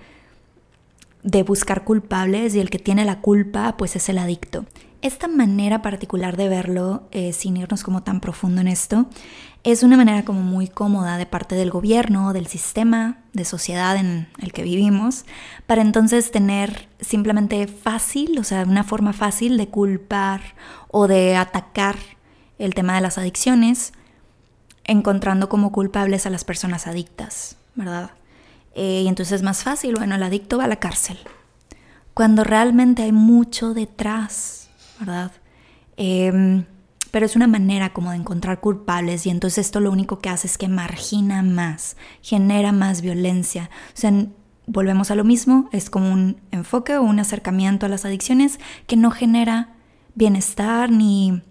de 1.23 1.43
buscar 1.43 1.85
culpables 1.85 2.55
y 2.55 2.61
el 2.61 2.71
que 2.71 2.79
tiene 2.79 3.05
la 3.05 3.21
culpa 3.21 3.77
pues 3.77 3.97
es 3.97 4.09
el 4.09 4.19
adicto. 4.19 4.65
Esta 5.02 5.28
manera 5.28 5.80
particular 5.80 6.37
de 6.37 6.50
verlo, 6.50 7.09
eh, 7.11 7.33
sin 7.33 7.57
irnos 7.57 7.83
como 7.83 8.02
tan 8.02 8.21
profundo 8.21 8.61
en 8.61 8.69
esto, 8.69 9.07
es 9.64 9.83
una 9.83 9.97
manera 9.97 10.26
como 10.26 10.42
muy 10.42 10.69
cómoda 10.69 11.16
de 11.16 11.25
parte 11.25 11.54
del 11.54 11.71
gobierno, 11.71 12.35
del 12.35 12.47
sistema 12.47 13.19
de 13.33 13.47
sociedad 13.47 13.97
en 13.97 14.28
el 14.40 14.52
que 14.52 14.62
vivimos, 14.62 15.25
para 15.66 15.80
entonces 15.80 16.30
tener 16.30 16.88
simplemente 17.00 17.66
fácil, 17.66 18.38
o 18.38 18.45
sea, 18.45 18.62
una 18.64 18.85
forma 18.85 19.14
fácil 19.14 19.57
de 19.57 19.69
culpar 19.69 20.40
o 20.88 21.09
de 21.09 21.35
atacar 21.35 21.97
el 22.59 22.75
tema 22.75 22.95
de 22.95 23.00
las 23.00 23.16
adicciones, 23.16 23.95
encontrando 24.85 25.49
como 25.49 25.73
culpables 25.73 26.26
a 26.26 26.30
las 26.30 26.45
personas 26.45 26.87
adictas, 26.87 27.57
¿verdad? 27.75 28.11
Eh, 28.75 29.02
y 29.04 29.09
entonces 29.09 29.37
es 29.37 29.42
más 29.42 29.62
fácil, 29.62 29.97
bueno, 29.97 30.14
el 30.14 30.23
adicto 30.23 30.59
va 30.59 30.64
a 30.64 30.69
la 30.69 30.76
cárcel, 30.76 31.19
cuando 32.12 32.45
realmente 32.45 33.02
hay 33.02 33.12
mucho 33.12 33.73
detrás, 33.73 34.60
¿verdad? 35.00 35.33
Em, 35.97 36.64
pero 37.11 37.26
es 37.26 37.35
una 37.35 37.47
manera 37.47 37.92
como 37.92 38.11
de 38.11 38.19
encontrar 38.19 38.61
culpables 38.61 39.26
y 39.26 39.30
entonces 39.30 39.66
esto 39.66 39.80
lo 39.80 39.90
único 39.90 40.21
que 40.21 40.28
hace 40.28 40.47
es 40.47 40.59
que 40.59 40.69
margina 40.69 41.42
más, 41.42 41.97
genera 42.23 42.73
más 42.73 43.00
violencia. 43.00 43.71
O 43.95 43.97
sea, 43.97 44.12
volvemos 44.66 45.11
a 45.11 45.16
lo 45.16 45.25
mismo, 45.25 45.69
es 45.73 45.90
como 45.90 46.12
un 46.12 46.40
enfoque 46.52 46.97
o 46.97 47.02
un 47.02 47.19
acercamiento 47.19 47.87
a 47.87 47.88
las 47.88 48.04
adicciones 48.04 48.61
que 48.87 48.97
no 48.97 49.11
genera 49.11 49.71
bienestar 50.14 50.90
ni 50.90 51.42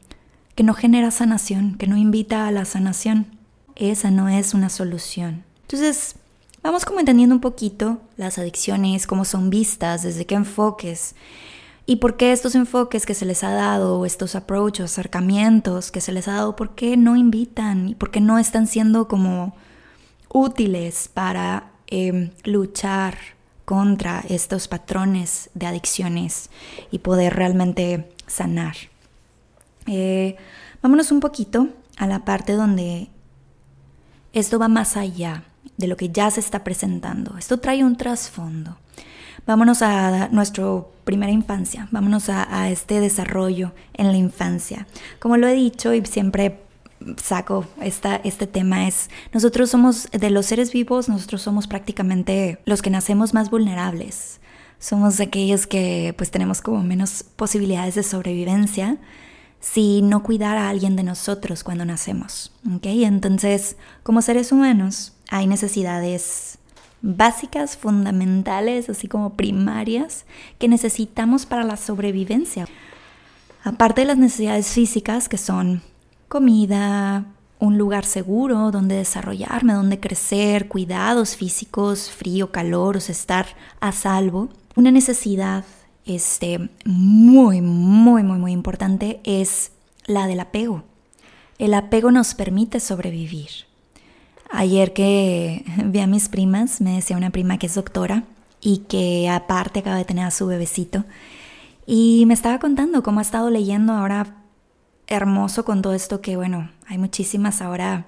que 0.55 0.63
no 0.63 0.73
genera 0.73 1.11
sanación, 1.11 1.75
que 1.77 1.87
no 1.87 1.97
invita 1.97 2.47
a 2.47 2.51
la 2.51 2.65
sanación. 2.65 3.37
Esa 3.75 4.11
no 4.11 4.27
es 4.27 4.53
una 4.53 4.69
solución. 4.69 5.45
Entonces, 5.61 6.15
vamos 6.61 6.83
como 6.83 6.99
entendiendo 6.99 7.35
un 7.35 7.41
poquito 7.41 8.01
las 8.17 8.37
adicciones, 8.37 9.07
cómo 9.07 9.23
son 9.23 9.49
vistas, 9.49 10.03
desde 10.03 10.25
qué 10.25 10.35
enfoques. 10.35 11.15
¿Y 11.89 11.95
por 11.95 12.17
qué 12.17 12.31
estos 12.31 12.53
enfoques 12.53 13.07
que 13.07 13.15
se 13.15 13.25
les 13.25 13.43
ha 13.43 13.49
dado, 13.49 14.05
estos 14.05 14.35
approaches, 14.35 14.85
acercamientos 14.85 15.89
que 15.89 16.01
se 16.01 16.11
les 16.11 16.27
ha 16.27 16.33
dado, 16.33 16.55
por 16.55 16.75
qué 16.75 16.97
no 16.97 17.15
invitan 17.15 17.89
y 17.89 17.95
por 17.95 18.11
qué 18.11 18.21
no 18.21 18.37
están 18.37 18.67
siendo 18.67 19.07
como 19.07 19.55
útiles 20.31 21.09
para 21.11 21.71
em, 21.87 22.29
luchar 22.43 23.17
contra 23.65 24.23
estos 24.29 24.67
patrones 24.67 25.49
de 25.55 25.65
adicciones 25.65 26.51
y 26.91 26.99
poder 26.99 27.35
realmente 27.35 28.07
sanar? 28.27 28.75
Eh, 29.87 30.37
vámonos 30.83 31.11
un 31.11 31.19
poquito 31.19 31.69
a 31.97 32.05
la 32.05 32.23
parte 32.23 32.53
donde 32.53 33.09
esto 34.31 34.59
va 34.59 34.67
más 34.67 34.95
allá 34.95 35.43
de 35.77 35.87
lo 35.87 35.97
que 35.97 36.09
ya 36.09 36.29
se 36.29 36.39
está 36.39 36.63
presentando. 36.63 37.35
Esto 37.39 37.59
trae 37.59 37.83
un 37.83 37.97
trasfondo. 37.97 38.77
Vámonos 39.45 39.81
a 39.81 40.29
nuestra 40.29 40.65
primera 41.03 41.31
infancia, 41.31 41.87
vámonos 41.91 42.29
a, 42.29 42.69
este 42.69 42.99
desarrollo 42.99 43.71
en 43.93 44.07
la 44.11 44.17
infancia. 44.17 44.85
Como 45.19 45.37
lo 45.37 45.47
he 45.47 45.53
dicho 45.53 45.93
y 45.93 46.05
siempre 46.05 46.59
saco 47.17 47.65
esta, 47.81 48.17
este 48.17 48.45
tema 48.45 48.87
es, 48.87 49.09
nosotros 49.33 49.69
somos, 49.69 50.09
de 50.11 50.29
los 50.29 50.45
seres 50.45 50.71
vivos, 50.71 51.09
nosotros 51.09 51.41
somos 51.41 51.67
prácticamente 51.67 52.59
los 52.65 52.81
que 52.81 52.89
nacemos 52.89 53.33
más 53.33 53.49
vulnerables. 53.49 54.39
Somos 54.77 55.19
aquellos 55.19 55.67
que 55.67 56.13
pues 56.15 56.31
tenemos 56.31 56.61
como 56.61 56.83
menos 56.83 57.23
posibilidades 57.35 57.95
de 57.95 58.03
sobrevivencia 58.03 58.97
si 59.59 60.01
no 60.01 60.23
cuidar 60.23 60.57
a 60.57 60.69
alguien 60.69 60.95
de 60.95 61.03
nosotros 61.03 61.63
cuando 61.63 61.85
nacemos. 61.85 62.53
¿okay? 62.75 63.03
Entonces, 63.03 63.77
como 64.03 64.21
seres 64.21 64.51
humanos, 64.51 65.13
hay 65.29 65.47
necesidades 65.47 66.58
básicas, 67.01 67.77
fundamentales, 67.77 68.89
así 68.89 69.07
como 69.07 69.35
primarias, 69.35 70.25
que 70.57 70.67
necesitamos 70.67 71.45
para 71.45 71.63
la 71.63 71.77
sobrevivencia. 71.77 72.67
Aparte 73.63 74.01
de 74.01 74.07
las 74.07 74.17
necesidades 74.17 74.69
físicas, 74.69 75.29
que 75.29 75.37
son 75.37 75.81
comida, 76.27 77.25
un 77.59 77.77
lugar 77.77 78.05
seguro 78.05 78.71
donde 78.71 78.95
desarrollarme, 78.95 79.73
donde 79.73 79.99
crecer, 79.99 80.67
cuidados 80.67 81.35
físicos, 81.35 82.09
frío, 82.09 82.51
calor, 82.51 82.95
o 82.95 82.99
estar 82.99 83.47
a 83.81 83.91
salvo. 83.91 84.49
Una 84.75 84.91
necesidad 84.91 85.65
este, 86.05 86.69
muy, 86.85 87.61
muy, 87.61 88.23
muy, 88.23 88.39
muy 88.39 88.51
importante 88.53 89.19
es 89.23 89.71
la 90.05 90.25
del 90.27 90.39
apego. 90.39 90.83
El 91.57 91.73
apego 91.73 92.11
nos 92.11 92.33
permite 92.33 92.79
sobrevivir. 92.79 93.68
Ayer 94.51 94.93
que 94.93 95.63
vi 95.85 95.99
a 95.99 96.07
mis 96.07 96.29
primas, 96.29 96.81
me 96.81 96.95
decía 96.95 97.17
una 97.17 97.29
prima 97.29 97.57
que 97.57 97.67
es 97.67 97.75
doctora 97.75 98.23
y 98.61 98.79
que 98.89 99.29
aparte 99.29 99.79
acaba 99.79 99.97
de 99.97 100.05
tener 100.05 100.25
a 100.25 100.31
su 100.31 100.47
bebecito. 100.47 101.05
Y 101.85 102.25
me 102.27 102.33
estaba 102.33 102.59
contando 102.59 103.01
cómo 103.03 103.19
ha 103.19 103.23
estado 103.23 103.49
leyendo 103.49 103.93
ahora 103.93 104.43
hermoso 105.07 105.65
con 105.65 105.81
todo 105.81 105.93
esto 105.93 106.21
que, 106.21 106.35
bueno, 106.35 106.69
hay 106.87 106.97
muchísimas 106.97 107.61
ahora, 107.61 108.05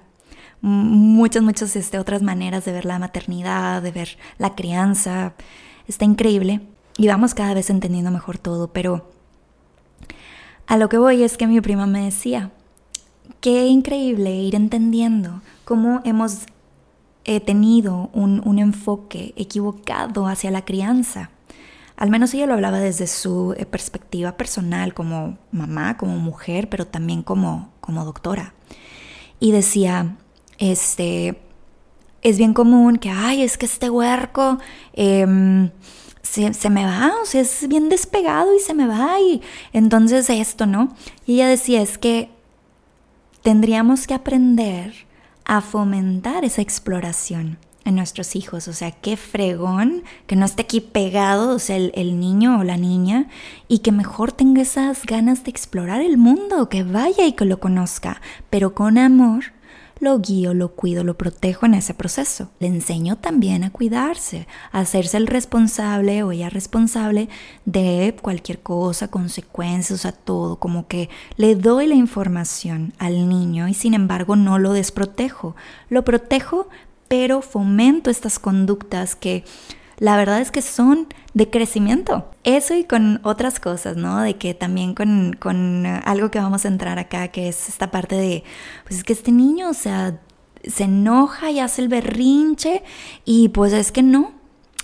muchas, 0.60 1.42
muchas 1.42 1.74
este, 1.74 1.98
otras 1.98 2.22
maneras 2.22 2.64
de 2.64 2.72
ver 2.72 2.84
la 2.84 2.98
maternidad, 2.98 3.82
de 3.82 3.90
ver 3.90 4.18
la 4.38 4.54
crianza. 4.54 5.34
Está 5.88 6.04
increíble 6.04 6.60
y 6.96 7.08
vamos 7.08 7.34
cada 7.34 7.54
vez 7.54 7.70
entendiendo 7.70 8.10
mejor 8.10 8.38
todo, 8.38 8.72
pero 8.72 9.10
a 10.66 10.76
lo 10.76 10.88
que 10.88 10.98
voy 10.98 11.22
es 11.22 11.36
que 11.36 11.46
mi 11.46 11.60
prima 11.60 11.86
me 11.86 12.04
decía, 12.04 12.52
qué 13.40 13.66
increíble 13.66 14.34
ir 14.34 14.54
entendiendo 14.54 15.42
cómo 15.64 16.00
hemos 16.04 16.46
eh, 17.24 17.40
tenido 17.40 18.10
un, 18.12 18.42
un 18.44 18.58
enfoque 18.58 19.32
equivocado 19.36 20.26
hacia 20.26 20.50
la 20.50 20.64
crianza 20.64 21.30
al 22.02 22.10
menos 22.10 22.34
ella 22.34 22.46
lo 22.46 22.54
hablaba 22.54 22.80
desde 22.80 23.06
su 23.06 23.54
eh, 23.56 23.64
perspectiva 23.64 24.36
personal 24.36 24.92
como 24.92 25.38
mamá, 25.52 25.96
como 25.96 26.16
mujer, 26.18 26.68
pero 26.68 26.84
también 26.84 27.22
como, 27.22 27.70
como 27.80 28.04
doctora. 28.04 28.54
Y 29.38 29.52
decía, 29.52 30.16
este, 30.58 31.40
es 32.22 32.38
bien 32.38 32.54
común 32.54 32.96
que, 32.96 33.10
ay, 33.10 33.42
es 33.42 33.56
que 33.56 33.66
este 33.66 33.88
huerco 33.88 34.58
em, 34.94 35.70
se, 36.22 36.54
se, 36.54 36.70
me 36.70 36.84
va, 36.84 37.12
o 37.22 37.24
sea, 37.24 37.42
es 37.42 37.68
bien 37.68 37.88
despegado 37.88 38.52
y 38.52 38.58
se 38.58 38.74
me 38.74 38.88
va, 38.88 39.20
y 39.20 39.40
entonces 39.72 40.28
esto, 40.28 40.66
¿no? 40.66 40.94
Y 41.24 41.34
ella 41.34 41.46
decía, 41.46 41.82
es 41.82 41.98
que 41.98 42.30
tendríamos 43.42 44.06
que 44.06 44.14
aprender 44.14 44.94
a 45.44 45.60
fomentar 45.60 46.44
esa 46.44 46.62
exploración 46.62 47.58
en 47.84 47.96
nuestros 47.96 48.36
hijos. 48.36 48.68
O 48.68 48.72
sea, 48.72 48.90
qué 48.90 49.16
fregón 49.16 50.02
que 50.26 50.36
no 50.36 50.44
esté 50.44 50.62
aquí 50.62 50.80
pegado, 50.80 51.58
sea, 51.58 51.76
el, 51.76 52.20
niño 52.20 52.60
o 52.60 52.64
la 52.64 52.76
niña, 52.76 53.26
y 53.68 53.78
que 53.80 53.92
mejor 53.92 54.32
tenga 54.32 54.62
esas 54.62 55.04
ganas 55.04 55.44
de 55.44 55.50
explorar 55.50 56.00
el 56.00 56.16
mundo, 56.16 56.68
que 56.68 56.84
vaya 56.84 57.26
y 57.26 57.32
que 57.32 57.44
lo 57.44 57.60
conozca, 57.60 58.20
pero 58.50 58.74
con 58.74 58.98
amor. 58.98 59.44
Lo 60.02 60.18
guío, 60.18 60.52
lo 60.52 60.74
cuido, 60.74 61.04
lo 61.04 61.16
protejo 61.16 61.64
en 61.64 61.74
ese 61.74 61.94
proceso. 61.94 62.50
Le 62.58 62.66
enseño 62.66 63.18
también 63.18 63.62
a 63.62 63.70
cuidarse, 63.70 64.48
a 64.72 64.80
hacerse 64.80 65.16
el 65.16 65.28
responsable 65.28 66.24
o 66.24 66.32
ella 66.32 66.50
responsable 66.50 67.28
de 67.66 68.16
cualquier 68.20 68.58
cosa, 68.62 69.06
consecuencias, 69.06 70.04
a 70.04 70.10
todo. 70.10 70.56
Como 70.56 70.88
que 70.88 71.08
le 71.36 71.54
doy 71.54 71.86
la 71.86 71.94
información 71.94 72.94
al 72.98 73.28
niño 73.28 73.68
y 73.68 73.74
sin 73.74 73.94
embargo 73.94 74.34
no 74.34 74.58
lo 74.58 74.72
desprotejo. 74.72 75.54
Lo 75.88 76.02
protejo, 76.02 76.68
pero 77.06 77.40
fomento 77.40 78.10
estas 78.10 78.40
conductas 78.40 79.14
que 79.14 79.44
la 80.02 80.16
verdad 80.16 80.40
es 80.40 80.50
que 80.50 80.62
son 80.62 81.06
de 81.32 81.48
crecimiento. 81.48 82.28
Eso 82.42 82.74
y 82.74 82.82
con 82.82 83.20
otras 83.22 83.60
cosas, 83.60 83.96
¿no? 83.96 84.20
De 84.20 84.36
que 84.36 84.52
también 84.52 84.96
con, 84.96 85.36
con 85.38 85.86
algo 85.86 86.28
que 86.32 86.40
vamos 86.40 86.64
a 86.64 86.68
entrar 86.68 86.98
acá, 86.98 87.28
que 87.28 87.48
es 87.48 87.68
esta 87.68 87.92
parte 87.92 88.16
de, 88.16 88.42
pues 88.82 88.96
es 88.96 89.04
que 89.04 89.12
este 89.12 89.30
niño, 89.30 89.70
o 89.70 89.74
sea, 89.74 90.18
se 90.64 90.84
enoja 90.84 91.52
y 91.52 91.60
hace 91.60 91.82
el 91.82 91.88
berrinche 91.88 92.82
y 93.24 93.50
pues 93.50 93.72
es 93.72 93.92
que 93.92 94.02
no, 94.02 94.32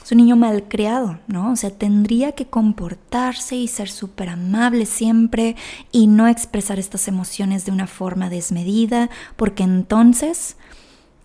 es 0.05 0.13
un 0.13 0.19
niño 0.19 0.37
malcriado, 0.37 1.19
¿no? 1.27 1.51
O 1.51 1.57
sea, 1.57 1.71
tendría 1.71 2.31
que 2.31 2.47
comportarse 2.47 3.57
y 3.57 3.67
ser 3.67 3.91
súper 3.91 4.29
amable 4.29 4.87
siempre 4.87 5.57
y 5.91 6.07
no 6.07 6.29
expresar 6.29 6.79
estas 6.79 7.09
emociones 7.09 7.65
de 7.65 7.73
una 7.73 7.89
forma 7.89 8.31
desmedida, 8.31 9.11
porque 9.35 9.65
entonces 9.65 10.57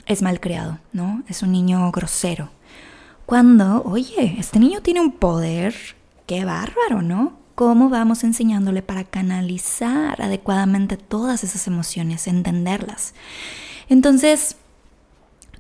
es 0.08 0.24
mal 0.24 0.40
criado, 0.40 0.80
¿no? 0.94 1.22
Es 1.28 1.44
un 1.44 1.52
niño 1.52 1.92
grosero. 1.92 2.50
Cuando, 3.26 3.84
oye, 3.84 4.36
este 4.38 4.60
niño 4.60 4.82
tiene 4.82 5.00
un 5.00 5.14
poder, 5.14 5.74
qué 6.28 6.46
bárbaro, 6.46 7.02
¿no? 7.02 7.38
¿Cómo 7.56 7.90
vamos 7.90 8.24
enseñándole 8.24 8.82
para 8.82 9.04
canalizar 9.04 10.22
adecuadamente 10.22 10.98
todas 10.98 11.44
esas 11.44 11.68
emociones, 11.68 12.28
entenderlas? 12.28 13.14
Entonces, 13.90 14.58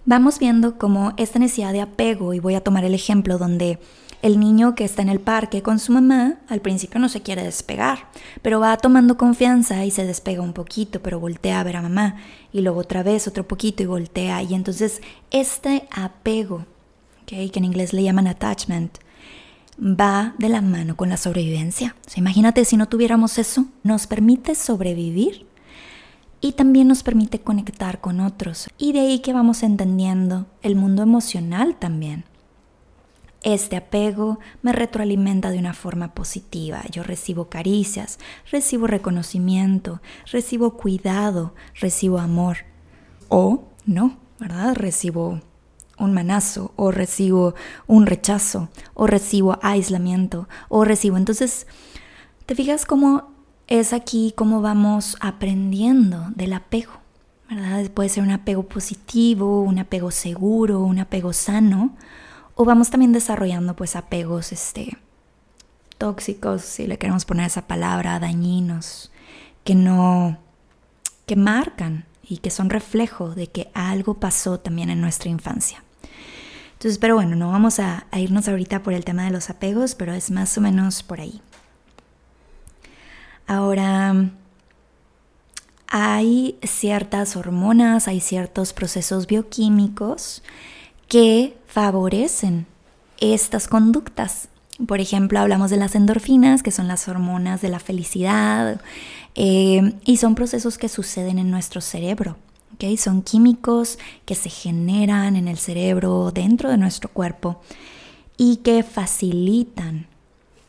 vamos 0.05 0.39
viendo 0.39 0.77
cómo 0.77 1.13
esta 1.17 1.39
necesidad 1.39 1.71
de 1.71 1.81
apego, 1.81 2.33
y 2.33 2.39
voy 2.39 2.55
a 2.55 2.63
tomar 2.63 2.83
el 2.83 2.93
ejemplo 2.93 3.37
donde 3.37 3.79
el 4.21 4.39
niño 4.39 4.73
que 4.73 4.85
está 4.85 5.01
en 5.01 5.09
el 5.09 5.19
parque 5.19 5.61
con 5.61 5.79
su 5.79 5.91
mamá 5.91 6.39
al 6.47 6.61
principio 6.61 6.99
no 6.99 7.09
se 7.09 7.21
quiere 7.21 7.43
despegar, 7.43 8.07
pero 8.41 8.59
va 8.59 8.75
tomando 8.77 9.17
confianza 9.17 9.83
y 9.85 9.91
se 9.91 10.05
despega 10.05 10.41
un 10.41 10.53
poquito, 10.53 11.01
pero 11.01 11.19
voltea 11.19 11.59
a 11.59 11.63
ver 11.63 11.75
a 11.75 11.81
mamá 11.81 12.15
y 12.53 12.61
luego 12.61 12.79
otra 12.79 13.03
vez 13.03 13.27
otro 13.27 13.45
poquito 13.45 13.83
y 13.83 13.85
voltea. 13.85 14.41
Y 14.41 14.53
entonces 14.53 15.01
este 15.29 15.87
apego, 15.91 16.65
que 17.25 17.51
en 17.53 17.65
inglés 17.65 17.93
le 17.93 18.03
llaman 18.03 18.27
attachment, 18.27 18.97
va 19.79 20.35
de 20.37 20.49
la 20.49 20.61
mano 20.61 20.95
con 20.95 21.09
la 21.09 21.17
sobrevivencia. 21.17 21.95
imagínate 22.15 22.65
si 22.65 22.77
no 22.77 22.87
tuviéramos 22.87 23.37
eso, 23.37 23.65
nos 23.83 24.07
permite 24.07 24.55
sobrevivir 24.55 25.47
y 26.41 26.53
también 26.53 26.87
nos 26.87 27.03
permite 27.03 27.39
conectar 27.39 28.01
con 28.01 28.19
otros. 28.19 28.67
Y 28.77 28.91
de 28.91 28.99
ahí 28.99 29.19
que 29.19 29.33
vamos 29.33 29.63
entendiendo 29.63 30.45
el 30.61 30.75
mundo 30.75 31.01
emocional 31.01 31.77
también. 31.79 32.25
Este 33.43 33.75
apego 33.75 34.39
me 34.61 34.71
retroalimenta 34.71 35.51
de 35.51 35.59
una 35.59 35.73
forma 35.73 36.13
positiva. 36.13 36.81
Yo 36.91 37.03
recibo 37.03 37.49
caricias, 37.49 38.19
recibo 38.51 38.87
reconocimiento, 38.87 40.01
recibo 40.31 40.77
cuidado, 40.77 41.53
recibo 41.79 42.19
amor. 42.19 42.59
O 43.27 43.65
no, 43.85 44.17
¿verdad? 44.39 44.75
Recibo 44.75 45.41
un 45.97 46.13
manazo, 46.13 46.73
o 46.75 46.91
recibo 46.91 47.55
un 47.87 48.05
rechazo, 48.05 48.69
o 48.93 49.07
recibo 49.07 49.59
aislamiento, 49.61 50.47
o 50.69 50.85
recibo. 50.85 51.17
Entonces, 51.17 51.67
¿te 52.45 52.55
fijas 52.55 52.85
cómo 52.85 53.31
es 53.67 53.93
aquí, 53.93 54.33
cómo 54.35 54.61
vamos 54.61 55.17
aprendiendo 55.19 56.27
del 56.35 56.53
apego? 56.53 57.03
¿verdad? 57.49 57.89
Puede 57.91 58.09
ser 58.09 58.23
un 58.23 58.31
apego 58.31 58.63
positivo, 58.63 59.61
un 59.61 59.79
apego 59.79 60.11
seguro, 60.11 60.81
un 60.81 60.99
apego 60.99 61.33
sano 61.33 61.95
o 62.55 62.65
vamos 62.65 62.89
también 62.89 63.11
desarrollando 63.11 63.75
pues 63.75 63.95
apegos 63.95 64.51
este 64.51 64.97
tóxicos, 65.97 66.63
si 66.63 66.87
le 66.87 66.97
queremos 66.97 67.25
poner 67.25 67.45
esa 67.45 67.67
palabra, 67.67 68.19
dañinos, 68.19 69.11
que 69.63 69.75
no 69.75 70.37
que 71.25 71.35
marcan 71.35 72.05
y 72.23 72.37
que 72.37 72.49
son 72.49 72.69
reflejo 72.69 73.29
de 73.29 73.47
que 73.47 73.69
algo 73.73 74.15
pasó 74.15 74.59
también 74.59 74.89
en 74.89 75.01
nuestra 75.01 75.29
infancia. 75.29 75.83
Entonces, 76.73 76.97
pero 76.97 77.15
bueno, 77.15 77.35
no 77.35 77.51
vamos 77.51 77.79
a, 77.79 78.07
a 78.11 78.19
irnos 78.19 78.47
ahorita 78.47 78.83
por 78.83 78.93
el 78.93 79.05
tema 79.05 79.25
de 79.25 79.31
los 79.31 79.49
apegos, 79.49 79.95
pero 79.95 80.13
es 80.13 80.31
más 80.31 80.57
o 80.57 80.61
menos 80.61 81.03
por 81.03 81.21
ahí. 81.21 81.41
Ahora, 83.47 84.31
hay 85.87 86.57
ciertas 86.63 87.35
hormonas, 87.35 88.07
hay 88.07 88.19
ciertos 88.19 88.73
procesos 88.73 89.27
bioquímicos 89.27 90.41
que 91.07 91.57
favorecen 91.67 92.65
estas 93.19 93.67
conductas. 93.67 94.49
Por 94.87 94.99
ejemplo, 94.99 95.39
hablamos 95.39 95.69
de 95.69 95.77
las 95.77 95.95
endorfinas, 95.95 96.63
que 96.63 96.71
son 96.71 96.87
las 96.87 97.07
hormonas 97.07 97.61
de 97.61 97.69
la 97.69 97.79
felicidad, 97.79 98.81
eh, 99.35 99.93
y 100.03 100.17
son 100.17 100.35
procesos 100.35 100.77
que 100.77 100.89
suceden 100.89 101.39
en 101.39 101.51
nuestro 101.51 101.79
cerebro. 101.81 102.37
Son 102.97 103.21
químicos 103.21 103.97
que 104.25 104.35
se 104.35 104.49
generan 104.49 105.37
en 105.37 105.47
el 105.47 105.57
cerebro, 105.57 106.31
dentro 106.31 106.69
de 106.69 106.77
nuestro 106.77 107.09
cuerpo, 107.09 107.61
y 108.35 108.57
que 108.57 108.83
facilitan 108.83 110.07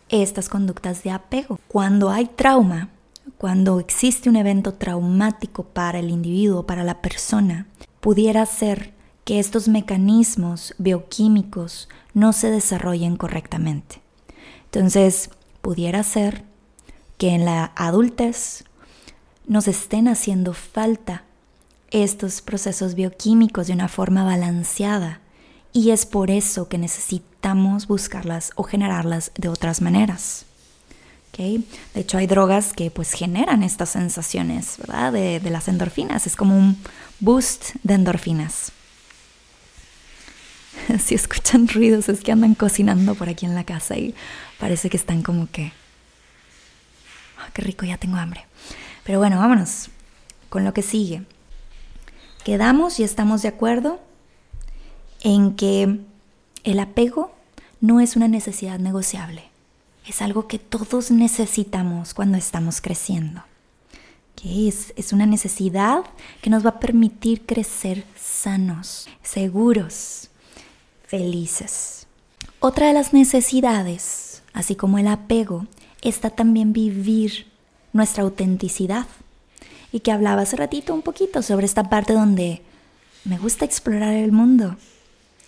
estas 0.08 0.48
conductas 0.48 1.02
de 1.02 1.10
apego. 1.10 1.58
Cuando 1.66 2.10
hay 2.10 2.26
trauma, 2.26 2.90
cuando 3.36 3.80
existe 3.80 4.28
un 4.28 4.36
evento 4.36 4.74
traumático 4.74 5.64
para 5.64 5.98
el 5.98 6.08
individuo, 6.10 6.64
para 6.66 6.84
la 6.84 7.02
persona, 7.02 7.66
pudiera 8.00 8.46
ser 8.46 8.93
que 9.24 9.38
estos 9.38 9.68
mecanismos 9.68 10.74
bioquímicos 10.78 11.88
no 12.12 12.32
se 12.32 12.50
desarrollen 12.50 13.16
correctamente. 13.16 14.00
Entonces, 14.66 15.30
pudiera 15.62 16.02
ser 16.02 16.44
que 17.16 17.30
en 17.30 17.44
la 17.44 17.72
adultez 17.76 18.64
nos 19.46 19.68
estén 19.68 20.08
haciendo 20.08 20.52
falta 20.52 21.24
estos 21.90 22.42
procesos 22.42 22.94
bioquímicos 22.94 23.68
de 23.68 23.72
una 23.72 23.88
forma 23.88 24.24
balanceada 24.24 25.20
Y 25.72 25.90
es 25.90 26.06
por 26.06 26.30
eso 26.30 26.68
que 26.68 26.78
necesitamos 26.78 27.88
buscarlas 27.88 28.52
o 28.54 28.62
generarlas 28.62 29.32
de 29.36 29.48
otras 29.48 29.80
maneras. 29.80 30.46
De 31.36 31.64
hecho, 31.94 32.18
hay 32.18 32.28
drogas 32.28 32.72
que 32.72 32.92
pues 32.92 33.12
generan 33.12 33.64
estas 33.64 33.90
sensaciones, 33.90 34.76
¿verdad? 34.78 35.12
De, 35.12 35.40
de 35.40 35.50
las 35.50 35.66
endorfinas. 35.66 36.28
Es 36.28 36.36
como 36.36 36.56
un 36.56 36.76
boost 37.18 37.74
de 37.82 37.94
endorfinas. 37.94 38.70
si 40.98 41.14
escuchan 41.14 41.68
ruidos 41.68 42.08
es 42.08 42.20
que 42.20 42.32
andan 42.32 42.54
cocinando 42.54 43.14
por 43.14 43.28
aquí 43.28 43.46
en 43.46 43.54
la 43.54 43.64
casa 43.64 43.96
y 43.96 44.14
parece 44.58 44.90
que 44.90 44.96
están 44.96 45.22
como 45.22 45.50
que... 45.50 45.72
Ah, 47.38 47.48
qué 47.52 47.62
rico, 47.62 47.84
ya 47.84 47.98
tengo 47.98 48.16
hambre. 48.16 48.46
Pero 49.04 49.18
bueno, 49.18 49.38
vámonos 49.38 49.90
con 50.48 50.64
lo 50.64 50.72
que 50.72 50.82
sigue. 50.82 51.22
Quedamos 52.44 53.00
y 53.00 53.04
estamos 53.04 53.42
de 53.42 53.48
acuerdo 53.48 54.00
en 55.22 55.56
que 55.56 56.00
el 56.64 56.80
apego 56.80 57.34
no 57.80 58.00
es 58.00 58.16
una 58.16 58.28
necesidad 58.28 58.78
negociable. 58.78 59.44
Es 60.06 60.20
algo 60.22 60.46
que 60.46 60.58
todos 60.58 61.10
necesitamos 61.10 62.14
cuando 62.14 62.36
estamos 62.36 62.80
creciendo. 62.80 63.42
Es, 64.44 64.92
es 64.96 65.14
una 65.14 65.24
necesidad 65.24 66.04
que 66.42 66.50
nos 66.50 66.66
va 66.66 66.70
a 66.70 66.80
permitir 66.80 67.46
crecer 67.46 68.04
sanos, 68.14 69.08
seguros, 69.22 70.28
felices. 71.06 72.06
Otra 72.60 72.88
de 72.88 72.94
las 72.94 73.12
necesidades, 73.12 74.42
así 74.52 74.74
como 74.74 74.98
el 74.98 75.06
apego, 75.06 75.66
está 76.02 76.30
también 76.30 76.72
vivir 76.72 77.46
nuestra 77.92 78.22
autenticidad. 78.22 79.06
Y 79.92 80.00
que 80.00 80.12
hablaba 80.12 80.42
hace 80.42 80.56
ratito 80.56 80.92
un 80.92 81.02
poquito 81.02 81.42
sobre 81.42 81.66
esta 81.66 81.88
parte 81.88 82.12
donde 82.12 82.62
me 83.24 83.38
gusta 83.38 83.64
explorar 83.64 84.14
el 84.14 84.32
mundo. 84.32 84.76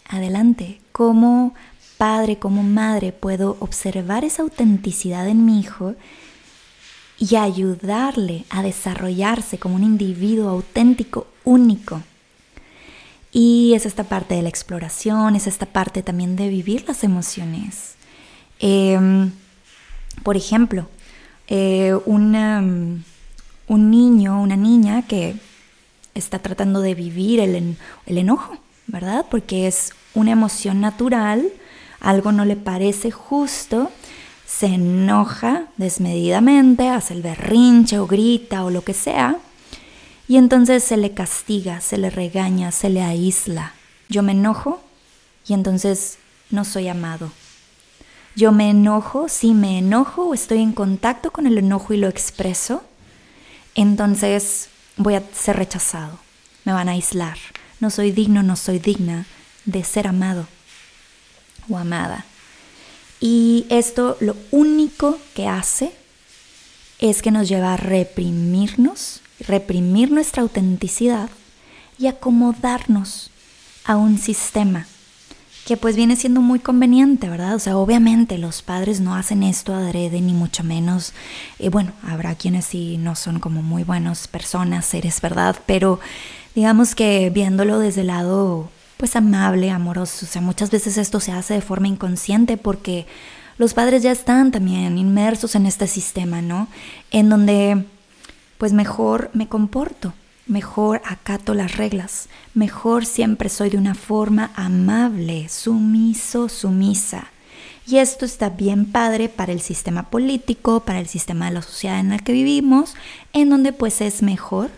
Adelante, 0.08 0.80
como 0.92 1.54
padre, 1.98 2.38
como 2.38 2.62
madre, 2.62 3.12
puedo 3.12 3.56
observar 3.60 4.24
esa 4.24 4.42
autenticidad 4.42 5.26
en 5.28 5.44
mi 5.44 5.58
hijo 5.58 5.94
y 7.18 7.36
ayudarle 7.36 8.44
a 8.50 8.62
desarrollarse 8.62 9.58
como 9.58 9.74
un 9.74 9.82
individuo 9.82 10.48
auténtico, 10.48 11.26
único. 11.44 12.02
Y 13.38 13.74
es 13.74 13.84
esta 13.84 14.04
parte 14.04 14.34
de 14.34 14.40
la 14.40 14.48
exploración, 14.48 15.36
es 15.36 15.46
esta 15.46 15.66
parte 15.66 16.02
también 16.02 16.36
de 16.36 16.48
vivir 16.48 16.86
las 16.88 17.04
emociones. 17.04 17.96
Em, 18.60 19.30
por 20.22 20.38
ejemplo, 20.38 20.88
eh, 21.46 21.94
un 22.06 22.32
niño, 23.68 24.40
una 24.40 24.56
niña 24.56 25.02
que 25.02 25.36
está 26.14 26.38
tratando 26.38 26.80
de 26.80 26.94
vivir 26.94 27.40
el, 27.40 27.76
el 28.06 28.16
enojo, 28.16 28.56
¿verdad? 28.86 29.26
Porque 29.30 29.66
es 29.66 29.92
una 30.14 30.30
emoción 30.30 30.80
natural, 30.80 31.46
algo 32.00 32.32
no 32.32 32.46
le 32.46 32.56
parece 32.56 33.10
justo, 33.10 33.90
se 34.46 34.68
enoja 34.68 35.66
desmedidamente, 35.76 36.88
hace 36.88 37.12
el 37.12 37.20
berrinche 37.20 37.98
o 37.98 38.06
grita 38.06 38.64
o 38.64 38.70
lo 38.70 38.82
que 38.82 38.94
sea, 38.94 39.36
y 40.28 40.36
entonces 40.36 40.82
se 40.82 40.96
le 40.96 41.12
castiga, 41.14 41.80
se 41.80 41.98
le 41.98 42.10
regaña, 42.10 42.72
se 42.72 42.90
le 42.90 43.02
aísla. 43.02 43.74
Yo 44.08 44.22
me 44.22 44.32
enojo 44.32 44.80
y 45.46 45.52
entonces 45.52 46.18
no 46.50 46.64
soy 46.64 46.88
amado. 46.88 47.30
Yo 48.34 48.52
me 48.52 48.70
enojo, 48.70 49.28
si 49.28 49.54
me 49.54 49.78
enojo 49.78 50.28
o 50.28 50.34
estoy 50.34 50.58
en 50.58 50.72
contacto 50.72 51.30
con 51.30 51.46
el 51.46 51.58
enojo 51.58 51.94
y 51.94 51.96
lo 51.96 52.08
expreso, 52.08 52.82
entonces 53.74 54.68
voy 54.96 55.14
a 55.14 55.22
ser 55.32 55.56
rechazado, 55.56 56.18
me 56.64 56.72
van 56.72 56.88
a 56.88 56.92
aislar. 56.92 57.38
No 57.80 57.90
soy 57.90 58.10
digno, 58.10 58.42
no 58.42 58.56
soy 58.56 58.78
digna 58.78 59.26
de 59.64 59.84
ser 59.84 60.06
amado 60.06 60.46
o 61.68 61.78
amada. 61.78 62.26
Y 63.20 63.66
esto 63.70 64.16
lo 64.20 64.36
único 64.50 65.18
que 65.34 65.48
hace 65.48 65.92
es 66.98 67.22
que 67.22 67.30
nos 67.30 67.48
lleva 67.48 67.74
a 67.74 67.76
reprimirnos 67.76 69.20
reprimir 69.46 70.10
nuestra 70.10 70.42
autenticidad 70.42 71.28
y 71.98 72.06
acomodarnos 72.08 73.30
a 73.84 73.96
un 73.96 74.18
sistema 74.18 74.86
que 75.66 75.76
pues 75.76 75.96
viene 75.96 76.14
siendo 76.14 76.40
muy 76.40 76.60
conveniente, 76.60 77.28
¿verdad? 77.28 77.56
O 77.56 77.58
sea, 77.58 77.76
obviamente 77.76 78.38
los 78.38 78.62
padres 78.62 79.00
no 79.00 79.16
hacen 79.16 79.42
esto 79.42 79.74
adrede 79.74 80.20
ni 80.20 80.32
mucho 80.32 80.62
menos. 80.62 81.12
Y 81.58 81.70
bueno, 81.70 81.92
habrá 82.06 82.36
quienes 82.36 82.66
sí 82.66 82.98
no 82.98 83.16
son 83.16 83.40
como 83.40 83.62
muy 83.62 83.82
buenos 83.82 84.28
personas, 84.28 84.86
seres, 84.86 85.20
¿verdad? 85.20 85.56
Pero 85.66 85.98
digamos 86.54 86.94
que 86.94 87.30
viéndolo 87.30 87.80
desde 87.80 88.02
el 88.02 88.06
lado 88.08 88.70
pues 88.96 89.16
amable, 89.16 89.70
amoroso, 89.70 90.24
o 90.24 90.28
sea, 90.28 90.40
muchas 90.40 90.70
veces 90.70 90.96
esto 90.98 91.18
se 91.18 91.32
hace 91.32 91.54
de 91.54 91.60
forma 91.60 91.88
inconsciente 91.88 92.56
porque 92.56 93.06
los 93.58 93.74
padres 93.74 94.04
ya 94.04 94.12
están 94.12 94.52
también 94.52 94.96
inmersos 94.96 95.56
en 95.56 95.66
este 95.66 95.88
sistema, 95.88 96.42
¿no? 96.42 96.68
En 97.10 97.28
donde 97.28 97.84
pues 98.58 98.72
mejor 98.72 99.30
me 99.34 99.48
comporto, 99.48 100.14
mejor 100.46 101.02
acato 101.04 101.54
las 101.54 101.76
reglas, 101.76 102.28
mejor 102.54 103.04
siempre 103.04 103.48
soy 103.48 103.70
de 103.70 103.78
una 103.78 103.94
forma 103.94 104.52
amable, 104.54 105.48
sumiso, 105.48 106.48
sumisa. 106.48 107.28
Y 107.86 107.98
esto 107.98 108.24
está 108.24 108.50
bien 108.50 108.86
padre 108.86 109.28
para 109.28 109.52
el 109.52 109.60
sistema 109.60 110.10
político, 110.10 110.80
para 110.80 110.98
el 110.98 111.06
sistema 111.06 111.46
de 111.46 111.52
la 111.52 111.62
sociedad 111.62 112.00
en 112.00 112.12
el 112.12 112.22
que 112.22 112.32
vivimos, 112.32 112.94
en 113.32 113.48
donde 113.48 113.72
pues 113.72 114.00
es 114.00 114.22
mejor 114.22 114.70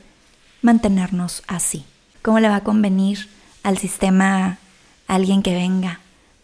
mantenernos 0.61 1.43
así. 1.47 1.85
¿Cómo 2.23 2.41
le 2.41 2.49
va 2.49 2.57
a 2.57 2.65
convenir 2.65 3.29
al 3.63 3.79
sistema 3.79 4.59
alguien 5.07 5.43
que 5.43 5.55
venga 5.55 6.01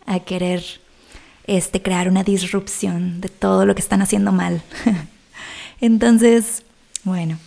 a 0.07 0.21
querer 0.21 0.65
este, 1.47 1.83
crear 1.83 2.09
una 2.09 2.25
disrupción 2.25 3.21
de 3.21 3.29
todo 3.29 3.67
lo 3.67 3.75
que 3.75 3.83
están 3.83 4.01
haciendo 4.01 4.33
mal? 4.33 4.63
Entonces, 5.83 6.64
bueno, 7.05 7.39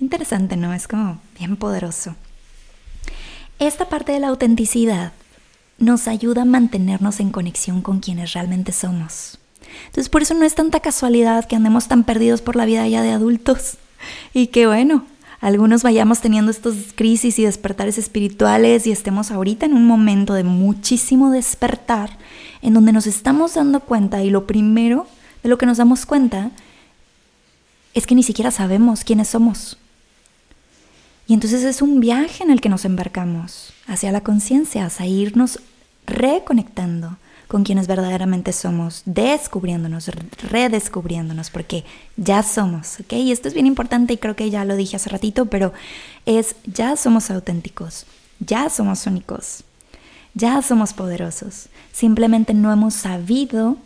interesante, 0.00 0.56
¿no? 0.56 0.74
Es 0.74 0.88
como 0.88 1.20
bien 1.38 1.56
poderoso. 1.56 2.14
Esta 3.58 3.88
parte 3.88 4.12
de 4.12 4.20
la 4.20 4.28
autenticidad 4.28 5.12
nos 5.78 6.08
ayuda 6.08 6.42
a 6.42 6.46
mantenernos 6.46 7.20
en 7.20 7.30
conexión 7.30 7.82
con 7.82 8.00
quienes 8.00 8.32
realmente 8.34 8.72
somos. 8.72 9.38
Entonces 9.86 10.08
por 10.08 10.22
eso 10.22 10.34
no 10.34 10.44
es 10.44 10.54
tanta 10.54 10.80
casualidad 10.80 11.46
que 11.46 11.56
andemos 11.56 11.88
tan 11.88 12.04
perdidos 12.04 12.42
por 12.42 12.56
la 12.56 12.64
vida 12.64 12.86
ya 12.88 13.02
de 13.02 13.10
adultos 13.10 13.78
y 14.34 14.48
que 14.48 14.66
bueno, 14.66 15.04
algunos 15.40 15.82
vayamos 15.82 16.20
teniendo 16.20 16.50
estos 16.50 16.76
crisis 16.94 17.38
y 17.38 17.44
despertares 17.44 17.96
espirituales 17.96 18.86
y 18.86 18.92
estemos 18.92 19.30
ahorita 19.30 19.66
en 19.66 19.74
un 19.74 19.86
momento 19.86 20.34
de 20.34 20.44
muchísimo 20.44 21.30
despertar 21.30 22.18
en 22.60 22.74
donde 22.74 22.92
nos 22.92 23.06
estamos 23.06 23.54
dando 23.54 23.80
cuenta 23.80 24.22
y 24.22 24.30
lo 24.30 24.46
primero 24.46 25.06
de 25.42 25.48
lo 25.48 25.56
que 25.56 25.66
nos 25.66 25.78
damos 25.78 26.04
cuenta 26.04 26.50
es 27.94 28.06
que 28.06 28.14
ni 28.14 28.22
siquiera 28.22 28.50
sabemos 28.50 29.04
quiénes 29.04 29.28
somos. 29.28 29.78
Y 31.26 31.34
entonces 31.34 31.62
es 31.62 31.80
un 31.80 32.00
viaje 32.00 32.42
en 32.42 32.50
el 32.50 32.60
que 32.60 32.68
nos 32.68 32.84
embarcamos 32.84 33.72
hacia 33.86 34.12
la 34.12 34.20
conciencia, 34.20 34.86
hacia 34.86 35.06
irnos 35.06 35.60
reconectando 36.06 37.16
con 37.46 37.64
quienes 37.64 37.88
verdaderamente 37.88 38.52
somos, 38.52 39.02
descubriéndonos, 39.06 40.08
redescubriéndonos, 40.50 41.50
porque 41.50 41.84
ya 42.16 42.42
somos, 42.42 43.00
¿ok? 43.00 43.12
Y 43.14 43.32
esto 43.32 43.48
es 43.48 43.54
bien 43.54 43.66
importante 43.66 44.12
y 44.12 44.18
creo 44.18 44.36
que 44.36 44.50
ya 44.50 44.64
lo 44.64 44.76
dije 44.76 44.96
hace 44.96 45.10
ratito, 45.10 45.46
pero 45.46 45.72
es 46.26 46.54
ya 46.64 46.96
somos 46.96 47.30
auténticos, 47.30 48.06
ya 48.38 48.70
somos 48.70 49.06
únicos, 49.06 49.64
ya 50.34 50.62
somos 50.62 50.92
poderosos. 50.92 51.68
Simplemente 51.92 52.54
no 52.54 52.72
hemos 52.72 52.94
sabido, 52.94 53.76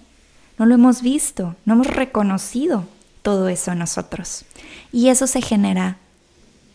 no 0.59 0.67
lo 0.67 0.75
hemos 0.75 1.01
visto, 1.01 1.57
no 1.65 1.75
hemos 1.75 1.87
reconocido 1.87 2.87
todo 3.25 3.49
eso 3.49 3.73
en 3.73 3.79
nosotros. 3.79 4.45
Y 4.93 5.09
eso 5.09 5.27
se 5.27 5.41
genera 5.41 5.97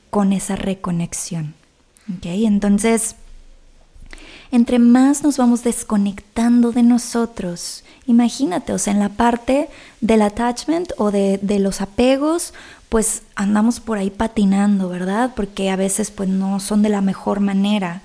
con 0.10 0.34
esa 0.34 0.56
reconexión. 0.56 1.54
¿okay? 2.18 2.48
Entonces, 2.48 3.16
entre 4.52 4.80
más 4.80 5.24
nos 5.24 5.38
vamos 5.38 5.64
desconectando 5.64 6.72
de 6.72 6.82
nosotros, 6.82 7.84
imagínate, 8.08 8.74
o 8.74 8.80
sea, 8.80 8.94
en 8.94 9.00
la 9.00 9.10
parte 9.10 9.70
del 10.02 10.24
attachment 10.24 10.92
o 10.98 11.12
de, 11.12 11.38
de 11.38 11.60
los 11.60 11.82
apegos, 11.82 12.56
pues 12.90 13.22
andamos 13.36 13.80
por 13.80 14.00
ahí 14.00 14.10
patinando, 14.10 14.90
¿verdad? 14.90 15.34
Porque 15.36 15.70
a 15.70 15.76
veces 15.76 16.10
pues 16.10 16.28
no 16.28 16.60
son 16.60 16.82
de 16.82 16.90
la 16.90 17.02
mejor 17.02 17.42
manera. 17.42 18.02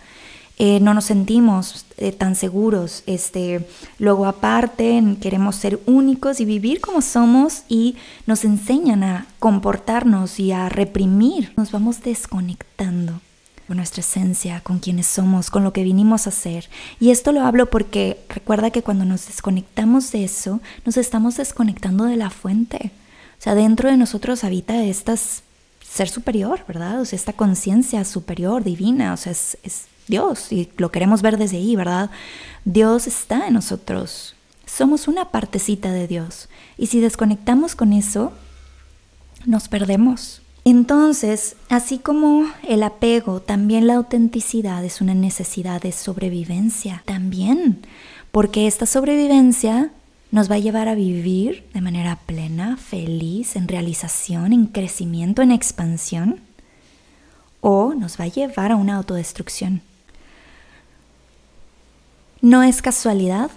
Eh, 0.57 0.79
no 0.81 0.95
nos 0.95 1.07
sentimos 1.07 1.85
eh, 1.97 2.13
tan 2.13 2.37
seguros. 2.37 3.03
Este, 3.07 3.67
luego 3.99 4.27
aparte 4.27 5.03
queremos 5.21 5.57
ser 5.57 5.81
únicos 5.87 6.41
y 6.41 6.45
vivir 6.45 6.81
como 6.81 7.03
somos 7.03 7.65
y 7.69 7.97
nos 8.27 8.45
enseñan 8.45 9.03
a 9.03 9.27
comportarnos 9.41 10.39
y 10.39 10.53
a 10.53 10.69
reprimir. 10.69 11.53
Nos 11.57 11.73
vamos 11.73 12.03
desconectando 12.03 13.21
con 13.67 13.79
nuestra 13.79 14.01
esencia, 14.01 14.61
con 14.61 14.79
quienes 14.79 15.07
somos, 15.07 15.51
con 15.51 15.65
lo 15.65 15.73
que 15.73 15.83
vinimos 15.83 16.27
a 16.27 16.31
ser. 16.31 16.69
Y 17.01 17.11
esto 17.11 17.33
lo 17.33 17.43
hablo 17.43 17.71
porque 17.71 18.21
recuerda 18.29 18.71
que 18.71 18.83
cuando 18.83 19.05
nos 19.05 19.27
desconectamos 19.27 20.13
de 20.13 20.25
eso, 20.25 20.61
nos 20.85 20.97
estamos 20.97 21.37
desconectando 21.37 22.05
de 22.05 22.17
la 22.17 22.31
fuente. 22.31 22.93
O 23.39 23.43
sea, 23.43 23.55
dentro 23.55 23.91
de 23.91 23.97
nosotros 23.97 24.45
habita 24.45 24.85
estas 24.85 25.43
ser 25.81 26.09
superior, 26.09 26.61
¿verdad? 26.69 27.01
O 27.01 27.05
sea, 27.05 27.17
esta 27.17 27.33
conciencia 27.33 28.05
superior, 28.05 28.65
divina, 28.65 29.13
o 29.13 29.17
sea, 29.17 29.33
es, 29.33 29.57
es 29.63 29.87
Dios 30.09 30.53
y 30.53 30.71
lo 30.77 30.91
queremos 30.91 31.23
ver 31.23 31.39
desde 31.39 31.57
ahí, 31.57 31.77
¿verdad? 31.77 32.11
Dios 32.65 33.07
está 33.07 33.47
en 33.47 33.55
nosotros. 33.55 34.35
Somos 34.67 35.09
una 35.09 35.31
partecita 35.31 35.93
de 35.93 36.07
Dios. 36.07 36.49
Y 36.79 36.87
si 36.87 37.01
desconectamos 37.01 37.75
con 37.75 37.93
eso, 37.93 38.33
nos 39.47 39.69
perdemos. 39.69 40.43
Entonces, 40.65 41.57
así 41.69 41.99
como 41.99 42.47
el 42.67 42.83
apego, 42.83 43.41
también 43.41 43.87
la 43.87 43.97
autenticidad 43.97 44.83
es 44.85 45.03
una 45.03 45.15
necesidad 45.15 45.83
de 45.83 45.93
sobrevivencia. 45.93 47.03
También, 47.05 47.87
porque 48.33 48.67
esta 48.67 48.87
sobrevivencia 48.87 49.91
nos 50.31 50.51
va 50.51 50.55
a 50.55 50.59
llevar 50.59 50.89
a 50.89 50.95
vivir 50.95 51.65
de 51.75 51.83
manera 51.83 52.19
plena, 52.27 52.79
feliz, 52.79 53.57
en 53.57 53.69
realización, 53.69 54.55
en 54.55 54.67
crecimiento, 54.67 55.43
en 55.43 55.53
expansión, 55.53 56.41
o 57.61 57.95
nos 57.95 58.19
va 58.19 58.25
a 58.25 58.29
llevar 58.29 58.73
a 58.73 58.77
una 58.77 58.97
autodestrucción. 58.97 59.83
No 62.45 62.63
es 62.63 62.83
casualidad 62.83 63.51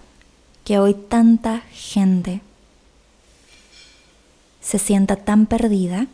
que 0.63 0.79
hoy 0.79 0.93
tanta 0.93 1.59
gente 1.73 2.39
se 4.61 4.79
sienta 4.79 5.17
tan 5.17 5.45
perdida 5.45 6.07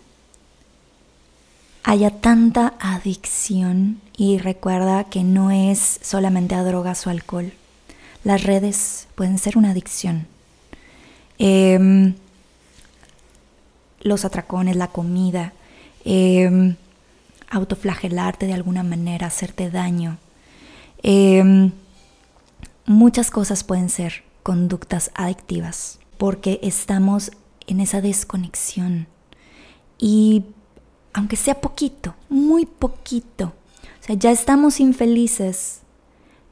haya 1.83 2.09
tanta 2.09 2.73
adicción 2.79 4.01
y 4.17 4.39
recuerda 4.39 5.03
que 5.03 5.23
no 5.23 5.51
es 5.51 5.99
solamente 6.01 6.55
a 6.55 6.63
drogas 6.63 7.05
o 7.05 7.11
alcohol. 7.11 7.53
Las 8.23 8.41
redes 8.41 9.07
pueden 9.13 9.37
ser 9.37 9.55
una 9.55 9.69
adicción. 9.69 10.25
Em, 11.37 12.15
los 14.01 14.25
atracones, 14.25 14.77
la 14.77 14.87
comida, 14.87 15.53
em, 16.05 16.75
autoflagelarte 17.51 18.47
de 18.47 18.53
alguna 18.55 18.81
manera, 18.81 19.27
hacerte 19.27 19.69
daño. 19.69 20.17
Em, 21.03 21.71
muchas 22.85 23.31
cosas 23.31 23.63
pueden 23.63 23.89
ser 23.89 24.23
conductas 24.43 25.11
adictivas 25.15 25.99
porque 26.17 26.59
estamos 26.63 27.31
en 27.67 27.79
esa 27.79 28.01
desconexión. 28.01 29.07
Y 29.97 30.45
aunque 31.13 31.35
sea 31.35 31.61
poquito, 31.61 32.15
muy 32.29 32.65
poquito. 32.65 33.53
O 34.01 34.05
sea, 34.05 34.15
ya 34.15 34.31
estamos 34.31 34.79
infelices, 34.79 35.81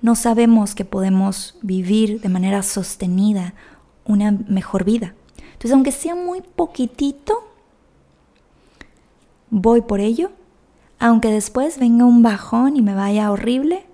no 0.02 0.15
sabemos 0.15 0.74
que 0.74 0.86
podemos 0.86 1.58
vivir 1.62 2.22
de 2.22 2.30
manera 2.30 2.63
sostenida 2.63 3.54
una 4.06 4.32
mejor 4.32 4.84
vida. 4.84 5.13
Entonces, 5.38 5.74
aunque 5.74 5.91
sea 5.91 6.15
muy 6.15 6.41
poquitito, 6.41 7.34
voy 9.50 9.82
por 9.82 10.00
ello. 10.00 10.32
Aunque 10.98 11.30
después 11.30 11.78
venga 11.78 12.06
un 12.06 12.24
bajón 12.24 12.78
y 12.78 12.82
me 12.82 12.96
vaya 12.96 13.32
horrible, 13.32 13.86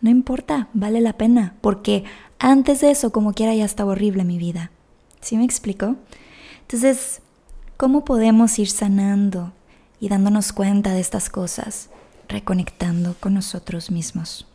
no 0.00 0.10
importa, 0.10 0.68
vale 0.74 1.00
la 1.00 1.14
pena, 1.14 1.54
porque 1.60 2.04
antes 2.38 2.80
de 2.80 2.90
eso, 2.90 3.10
como 3.10 3.32
quiera, 3.32 3.54
ya 3.54 3.64
estaba 3.64 3.92
horrible 3.92 4.24
mi 4.24 4.38
vida. 4.38 4.70
¿Sí 5.20 5.36
me 5.36 5.44
explico? 5.44 5.96
Entonces, 6.62 7.20
¿cómo 7.76 8.04
podemos 8.04 8.58
ir 8.58 8.68
sanando 8.68 9.52
y 10.00 10.08
dándonos 10.08 10.52
cuenta 10.52 10.92
de 10.92 11.00
estas 11.00 11.28
cosas, 11.28 11.90
reconectando 12.28 13.16
con 13.20 13.34
nosotros 13.34 13.90
mismos. 13.90 14.46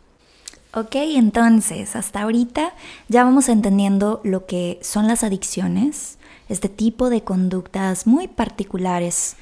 Ok, 0.74 0.96
entonces, 0.96 1.96
hasta 1.96 2.22
ahorita 2.22 2.74
ya 3.08 3.24
vamos 3.24 3.50
entendiendo 3.50 4.22
lo 4.24 4.46
que 4.46 4.80
son 4.82 5.08
las 5.08 5.24
adicciones, 5.24 6.18
este 6.50 6.70
tipo 6.70 7.10
de 7.10 7.24
conductas 7.24 8.08
muy 8.08 8.28
particulares. 8.28 9.36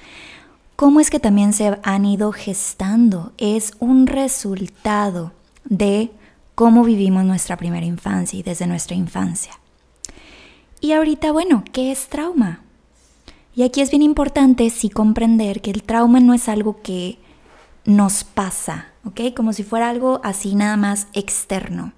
¿Cómo 0.76 1.00
es 1.00 1.10
que 1.10 1.20
también 1.20 1.54
se 1.54 1.80
han 1.84 2.06
ido 2.06 2.32
gestando? 2.32 3.32
Es 3.38 3.74
un 3.80 4.08
resultado 4.08 5.32
de 5.66 6.12
cómo 6.56 6.84
vivimos 6.84 7.24
nuestra 7.24 7.58
primera 7.58 7.86
infancia 7.86 8.40
y 8.40 8.44
desde 8.44 8.68
nuestra 8.68 8.96
infancia. 8.96 9.54
Y 10.80 10.94
ahorita, 10.94 11.32
bueno, 11.32 11.64
¿qué 11.72 11.92
es 11.92 12.08
trauma? 12.08 12.62
Y 13.56 13.64
aquí 13.64 13.82
es 13.82 13.92
bien 13.92 14.02
importante 14.02 14.70
sí 14.70 14.90
comprender 14.90 15.62
que 15.62 15.72
el 15.72 15.84
trauma 15.84 16.20
no 16.20 16.34
es 16.34 16.48
algo 16.50 16.82
que 16.82 17.20
nos 17.86 18.24
pasa, 18.24 18.88
¿ok? 19.04 19.34
Como 19.36 19.54
si 19.54 19.64
fuera 19.64 19.90
algo 19.90 20.22
así 20.24 20.56
nada 20.56 20.78
más 20.78 21.08
externo. 21.14 21.94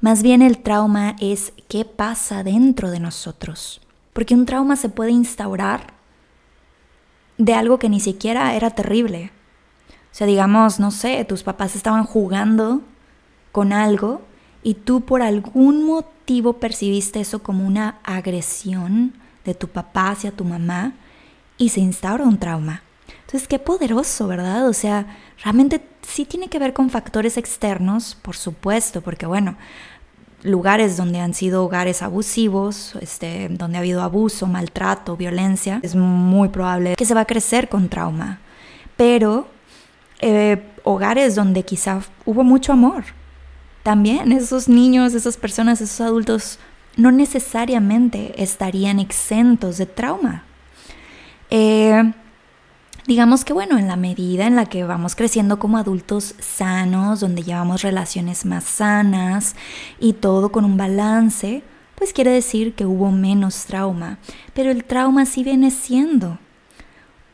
Más 0.00 0.22
bien 0.22 0.42
el 0.42 0.58
trauma 0.58 1.16
es 1.20 1.52
qué 1.68 1.84
pasa 1.84 2.42
dentro 2.42 2.90
de 2.90 3.00
nosotros. 3.00 3.80
Porque 4.12 4.34
un 4.34 4.46
trauma 4.46 4.76
se 4.76 4.88
puede 4.88 5.10
instaurar 5.10 5.94
de 7.38 7.54
algo 7.54 7.78
que 7.78 7.88
ni 7.88 8.00
siquiera 8.00 8.54
era 8.54 8.70
terrible. 8.70 9.32
O 10.14 10.16
sea, 10.16 10.28
digamos, 10.28 10.78
no 10.78 10.92
sé, 10.92 11.24
tus 11.24 11.42
papás 11.42 11.74
estaban 11.74 12.04
jugando 12.04 12.82
con 13.50 13.72
algo 13.72 14.22
y 14.62 14.74
tú 14.74 15.00
por 15.00 15.22
algún 15.22 15.84
motivo 15.84 16.52
percibiste 16.52 17.18
eso 17.18 17.42
como 17.42 17.66
una 17.66 17.98
agresión 18.04 19.12
de 19.44 19.54
tu 19.54 19.66
papá 19.66 20.10
hacia 20.10 20.30
tu 20.30 20.44
mamá 20.44 20.92
y 21.58 21.70
se 21.70 21.80
instaura 21.80 22.22
un 22.22 22.38
trauma. 22.38 22.82
Entonces, 23.22 23.48
qué 23.48 23.58
poderoso, 23.58 24.28
¿verdad? 24.28 24.68
O 24.68 24.72
sea, 24.72 25.18
realmente 25.42 25.84
sí 26.02 26.24
tiene 26.24 26.46
que 26.46 26.60
ver 26.60 26.74
con 26.74 26.90
factores 26.90 27.36
externos, 27.36 28.16
por 28.22 28.36
supuesto, 28.36 29.00
porque 29.00 29.26
bueno, 29.26 29.56
lugares 30.44 30.96
donde 30.96 31.18
han 31.18 31.34
sido 31.34 31.64
hogares 31.64 32.02
abusivos, 32.02 32.94
este, 33.00 33.48
donde 33.48 33.78
ha 33.78 33.80
habido 33.80 34.00
abuso, 34.00 34.46
maltrato, 34.46 35.16
violencia, 35.16 35.80
es 35.82 35.96
muy 35.96 36.50
probable 36.50 36.94
que 36.94 37.04
se 37.04 37.14
va 37.14 37.22
a 37.22 37.26
crecer 37.26 37.68
con 37.68 37.88
trauma. 37.88 38.38
Pero 38.96 39.52
eh, 40.26 40.62
hogares 40.84 41.34
donde 41.34 41.64
quizá 41.64 42.00
hubo 42.24 42.44
mucho 42.44 42.72
amor, 42.72 43.04
también 43.82 44.32
esos 44.32 44.70
niños, 44.70 45.12
esas 45.12 45.36
personas, 45.36 45.82
esos 45.82 46.00
adultos 46.00 46.58
no 46.96 47.12
necesariamente 47.12 48.42
estarían 48.42 49.00
exentos 49.00 49.76
de 49.76 49.84
trauma. 49.84 50.44
Eh, 51.50 52.10
digamos 53.06 53.44
que 53.44 53.52
bueno, 53.52 53.76
en 53.76 53.86
la 53.86 53.96
medida 53.96 54.46
en 54.46 54.56
la 54.56 54.64
que 54.64 54.84
vamos 54.84 55.14
creciendo 55.14 55.58
como 55.58 55.76
adultos 55.76 56.34
sanos, 56.38 57.20
donde 57.20 57.42
llevamos 57.42 57.82
relaciones 57.82 58.46
más 58.46 58.64
sanas 58.64 59.54
y 60.00 60.14
todo 60.14 60.50
con 60.50 60.64
un 60.64 60.78
balance, 60.78 61.62
pues 61.96 62.14
quiere 62.14 62.30
decir 62.30 62.74
que 62.74 62.86
hubo 62.86 63.10
menos 63.10 63.66
trauma. 63.66 64.16
Pero 64.54 64.70
el 64.70 64.84
trauma 64.84 65.26
sí 65.26 65.44
viene 65.44 65.70
siendo 65.70 66.38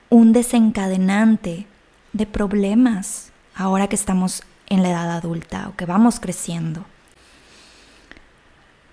un 0.08 0.32
desencadenante 0.32 1.68
de 2.12 2.26
problemas 2.26 3.32
ahora 3.54 3.88
que 3.88 3.96
estamos 3.96 4.42
en 4.68 4.82
la 4.82 4.90
edad 4.90 5.10
adulta 5.10 5.68
o 5.68 5.76
que 5.76 5.86
vamos 5.86 6.20
creciendo. 6.20 6.84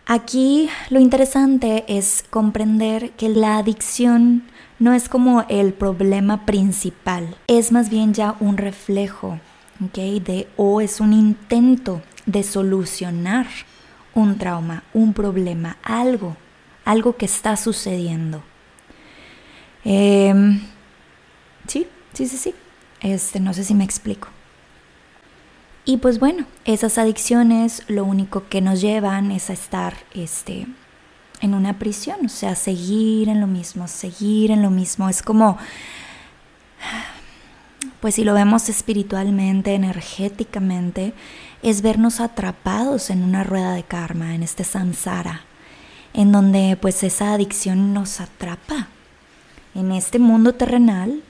Aquí 0.05 0.69
lo 0.89 0.99
interesante 0.99 1.83
es 1.87 2.23
comprender 2.29 3.11
que 3.11 3.27
la 3.27 3.57
adicción 3.57 4.43
no 4.79 4.93
es 4.93 5.09
como 5.09 5.43
el 5.49 5.73
problema 5.73 6.45
principal, 6.45 7.35
es 7.47 7.71
más 7.71 7.89
bien 7.89 8.13
ya 8.13 8.35
un 8.39 8.57
reflejo, 8.57 9.39
De, 9.79 10.47
o 10.55 10.81
es 10.81 10.99
un 11.01 11.13
intento 11.13 12.01
de 12.25 12.41
solucionar 12.43 13.47
un 14.15 14.37
trauma, 14.37 14.83
un 14.93 15.13
problema, 15.13 15.77
algo, 15.83 16.35
algo 16.85 17.15
que 17.15 17.25
está 17.25 17.55
sucediendo. 17.57 18.41
Em, 19.83 20.61
sí, 21.67 21.85
sí, 22.13 22.27
sí, 22.27 22.37
sí. 22.37 22.55
Este, 23.01 23.39
no 23.39 23.53
sé 23.53 23.63
si 23.63 23.73
me 23.73 23.83
explico. 23.83 24.29
Y 25.85 25.97
pues 25.97 26.19
bueno, 26.19 26.45
esas 26.65 26.97
adicciones 26.97 27.83
lo 27.87 28.03
único 28.03 28.49
que 28.49 28.59
nos 28.59 28.81
llevan 28.81 29.31
es 29.31 29.49
a 29.49 29.53
estar 29.53 29.95
este, 30.13 30.67
en 31.39 31.53
una 31.53 31.79
prisión, 31.79 32.25
o 32.25 32.29
sea, 32.29 32.55
seguir 32.55 33.29
en 33.29 33.39
lo 33.39 33.47
mismo, 33.47 33.87
seguir 33.87 34.51
en 34.51 34.61
lo 34.61 34.69
mismo. 34.69 35.07
Es 35.07 35.21
como, 35.21 35.57
pues 38.01 38.15
si 38.15 38.25
lo 38.25 38.33
vemos 38.33 38.67
espiritualmente, 38.67 39.75
energéticamente, 39.75 41.13
es 41.63 41.81
vernos 41.81 42.19
atrapados 42.19 43.09
en 43.09 43.23
una 43.23 43.45
rueda 43.45 43.73
de 43.73 43.83
karma, 43.83 44.35
en 44.35 44.43
este 44.43 44.65
samsara, 44.65 45.41
en 46.13 46.33
donde 46.33 46.77
pues 46.81 47.01
esa 47.03 47.33
adicción 47.33 47.93
nos 47.93 48.19
atrapa 48.19 48.89
en 49.73 49.91
este 49.91 50.19
mundo 50.19 50.53
terrenal 50.53 51.21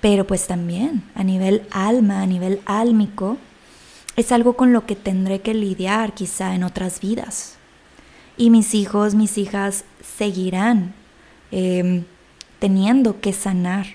pero 0.00 0.26
pues 0.26 0.46
también 0.46 1.02
a 1.14 1.24
nivel 1.24 1.66
alma, 1.70 2.22
a 2.22 2.26
nivel 2.26 2.60
álmico, 2.66 3.38
es 4.16 4.32
algo 4.32 4.54
con 4.54 4.72
lo 4.72 4.86
que 4.86 4.96
tendré 4.96 5.40
que 5.40 5.54
lidiar 5.54 6.12
quizá 6.12 6.54
en 6.54 6.64
otras 6.64 7.00
vidas. 7.00 7.56
Y 8.36 8.50
mis 8.50 8.74
hijos, 8.74 9.14
mis 9.14 9.38
hijas 9.38 9.84
seguirán 10.16 10.94
em, 11.50 12.04
teniendo 12.58 13.20
que 13.20 13.32
sanar 13.32 13.86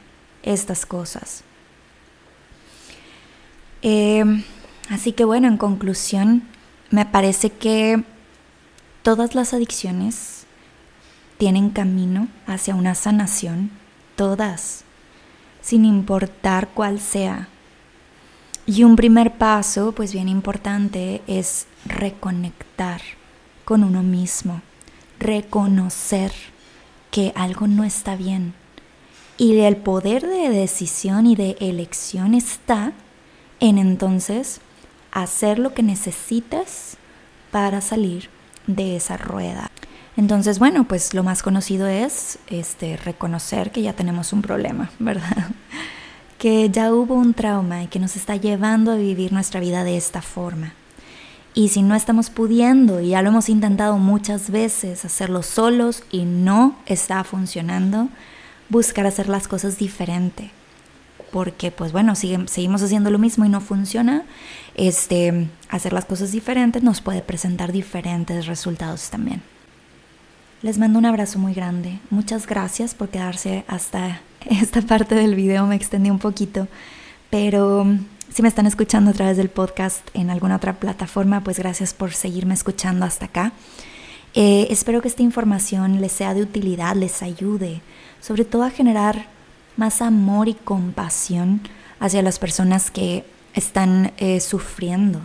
estas 0.44 0.86
cosas. 0.86 1.44
Em, 3.82 4.44
así 4.90 5.14
que 5.14 5.26
bueno, 5.26 5.48
en 5.48 5.58
conclusión, 5.58 6.44
me 6.90 7.06
parece 7.06 7.50
que 7.50 8.04
todas 9.02 9.36
las 9.36 9.54
adicciones 9.54 10.46
tienen 11.38 11.70
camino 11.70 12.28
hacia 12.48 12.76
una 12.76 12.96
sanación, 12.96 13.72
todas 14.16 14.83
sin 15.64 15.86
importar 15.86 16.70
cuál 16.76 17.00
sea. 17.00 17.48
Y 18.68 18.84
un 18.84 18.96
primer 18.96 19.34
paso, 19.38 19.94
pues 19.94 20.14
bien 20.14 20.30
importante, 20.30 21.22
es 21.26 21.66
reconectar 21.86 23.02
con 23.66 23.84
uno 23.84 24.04
mismo, 24.04 24.62
reconocer 25.20 26.32
que 27.10 27.32
algo 27.36 27.68
no 27.68 27.84
está 27.84 28.16
bien. 28.16 28.54
Y 29.38 29.58
el 29.60 29.78
poder 29.78 30.28
de 30.28 30.50
decisión 30.50 31.26
y 31.26 31.36
de 31.36 31.58
elección 31.60 32.36
está 32.36 32.94
en 33.60 33.78
entonces 33.78 34.62
hacer 35.12 35.60
lo 35.60 35.74
que 35.74 35.84
necesitas 35.84 36.98
para 37.52 37.82
salir 37.82 38.30
de 38.68 38.96
esa 38.96 39.18
rueda. 39.18 39.72
Entonces, 40.16 40.60
bueno, 40.60 40.88
pues 40.88 41.14
lo 41.14 41.24
más 41.24 41.42
conocido 41.42 41.88
es 41.88 42.38
este 42.48 42.98
reconocer 42.98 43.72
que 43.72 43.82
ya 43.82 43.94
tenemos 43.94 44.32
un 44.34 44.42
problema, 44.42 44.92
¿verdad? 45.00 45.52
que 46.44 46.70
ya 46.70 46.94
hubo 46.94 47.14
un 47.14 47.34
trauma 47.34 47.84
y 47.84 47.88
que 47.88 48.00
nos 48.00 48.18
está 48.18 48.36
llevando 48.36 48.92
a 48.92 48.96
vivir 48.98 49.32
nuestra 49.32 49.62
vida 49.62 49.86
de 49.86 49.96
esta 49.96 50.22
forma. 50.22 50.74
Y 51.54 51.70
si 51.70 51.82
no 51.84 51.96
estamos 51.96 52.30
pudiendo, 52.30 53.00
y 53.00 53.12
ya 53.12 53.22
lo 53.22 53.30
hemos 53.30 53.48
intentado 53.48 53.98
muchas 53.98 54.50
veces, 54.50 55.06
hacerlo 55.06 55.42
solos 55.42 56.04
y 56.12 56.26
no 56.26 56.76
está 56.86 57.24
funcionando, 57.24 58.10
buscar 58.68 59.06
hacer 59.06 59.30
las 59.30 59.48
cosas 59.48 59.78
diferente. 59.78 60.52
Porque, 61.32 61.72
pues 61.72 61.94
bueno, 61.94 62.14
seguimos 62.16 62.84
haciendo 62.84 63.10
lo 63.10 63.20
mismo 63.20 63.46
y 63.46 63.50
no 63.50 63.62
funciona. 63.62 64.24
Este, 64.76 65.48
hacer 65.70 65.94
las 65.94 66.04
cosas 66.04 66.34
diferentes 66.34 66.84
nos 66.84 67.00
puede 67.00 67.22
presentar 67.22 67.72
diferentes 67.72 68.48
resultados 68.48 69.10
también. 69.10 69.42
Les 70.64 70.78
mando 70.78 70.98
un 70.98 71.06
abrazo 71.06 71.40
muy 71.40 71.54
grande. 71.54 72.00
Muchas 72.10 72.48
gracias 72.48 72.96
por 72.96 73.10
quedarse 73.10 73.66
hasta 73.68 74.22
esta 74.50 74.82
parte 74.82 75.14
del 75.14 75.36
video. 75.36 75.68
Me 75.68 75.76
extendí 75.76 76.10
un 76.10 76.20
poquito. 76.20 76.70
Pero 77.30 77.86
si 78.34 78.42
me 78.42 78.48
están 78.48 78.66
escuchando 78.66 79.12
a 79.12 79.14
través 79.14 79.36
del 79.36 79.50
podcast 79.50 80.08
en 80.14 80.30
alguna 80.30 80.56
otra 80.56 80.80
plataforma, 80.80 81.44
pues 81.44 81.60
gracias 81.60 81.94
por 81.94 82.14
seguirme 82.14 82.54
escuchando 82.54 83.06
hasta 83.06 83.26
acá. 83.26 83.52
Eh, 84.36 84.68
espero 84.70 85.02
que 85.02 85.10
esta 85.10 85.22
información 85.22 86.00
les 86.00 86.14
sea 86.14 86.34
de 86.34 86.44
utilidad, 86.44 86.96
les 86.96 87.22
ayude, 87.24 87.82
sobre 88.22 88.46
todo 88.46 88.64
a 88.64 88.70
generar 88.70 89.26
más 89.76 90.02
amor 90.02 90.48
y 90.48 90.54
compasión 90.54 91.60
hacia 92.00 92.22
las 92.22 92.40
personas 92.40 92.90
que 92.90 93.26
están 93.54 94.14
eh, 94.16 94.40
sufriendo 94.40 95.20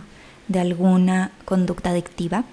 de 0.49 0.59
alguna 0.59 1.31
conducta 1.45 1.91
adictiva 1.91 2.43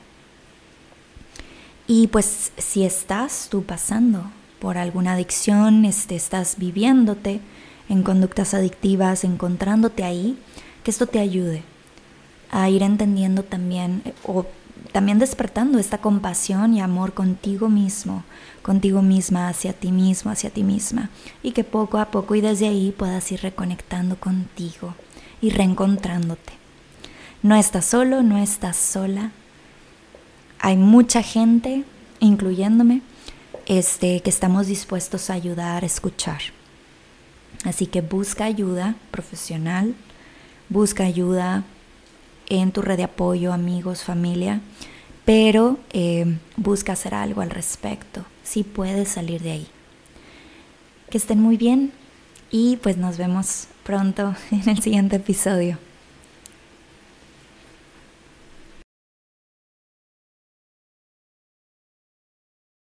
y 1.86 2.08
pues 2.08 2.52
si 2.56 2.84
estás 2.84 3.48
tú 3.50 3.62
pasando 3.62 4.24
por 4.58 4.78
alguna 4.78 5.12
adicción, 5.12 5.84
este, 5.84 6.16
estás 6.16 6.56
viviéndote 6.58 7.40
en 7.88 8.02
conductas 8.02 8.54
adictivas, 8.54 9.24
encontrándote 9.24 10.02
ahí, 10.02 10.38
que 10.82 10.90
esto 10.90 11.06
te 11.06 11.20
ayude 11.20 11.62
a 12.50 12.68
ir 12.70 12.82
entendiendo 12.82 13.42
también 13.42 14.02
o 14.24 14.46
también 14.92 15.18
despertando 15.18 15.78
esta 15.78 15.98
compasión 15.98 16.74
y 16.74 16.80
amor 16.80 17.12
contigo 17.12 17.68
mismo, 17.68 18.24
contigo 18.62 19.02
misma, 19.02 19.48
hacia 19.48 19.72
ti 19.72 19.92
mismo, 19.92 20.30
hacia 20.30 20.50
ti 20.50 20.62
misma, 20.62 21.10
y 21.42 21.52
que 21.52 21.64
poco 21.64 21.98
a 21.98 22.06
poco 22.06 22.34
y 22.34 22.40
desde 22.40 22.68
ahí 22.68 22.94
puedas 22.96 23.30
ir 23.30 23.42
reconectando 23.42 24.16
contigo 24.16 24.94
y 25.40 25.50
reencontrándote. 25.50 26.54
No 27.42 27.56
estás 27.56 27.84
solo, 27.84 28.22
no 28.22 28.38
estás 28.38 28.76
sola, 28.76 29.32
hay 30.58 30.76
mucha 30.76 31.22
gente, 31.22 31.84
incluyéndome, 32.20 33.02
este, 33.66 34.20
que 34.20 34.30
estamos 34.30 34.66
dispuestos 34.66 35.30
a 35.30 35.34
ayudar, 35.34 35.82
a 35.82 35.86
escuchar. 35.86 36.40
Así 37.64 37.86
que 37.86 38.00
busca 38.00 38.44
ayuda 38.44 38.94
profesional, 39.10 39.94
busca 40.68 41.04
ayuda 41.04 41.64
en 42.48 42.70
tu 42.72 42.82
red 42.82 42.96
de 42.96 43.04
apoyo, 43.04 43.52
amigos, 43.52 44.04
familia, 44.04 44.60
pero 45.24 45.78
eh, 45.90 46.38
busca 46.56 46.92
hacer 46.92 47.14
algo 47.14 47.40
al 47.40 47.50
respecto, 47.50 48.24
si 48.44 48.62
puedes 48.62 49.08
salir 49.08 49.42
de 49.42 49.50
ahí. 49.50 49.66
Que 51.10 51.18
estén 51.18 51.40
muy 51.40 51.56
bien 51.56 51.92
y 52.50 52.76
pues 52.76 52.96
nos 52.96 53.18
vemos 53.18 53.66
pronto 53.82 54.34
en 54.50 54.68
el 54.68 54.80
siguiente 54.80 55.16
episodio. 55.16 55.78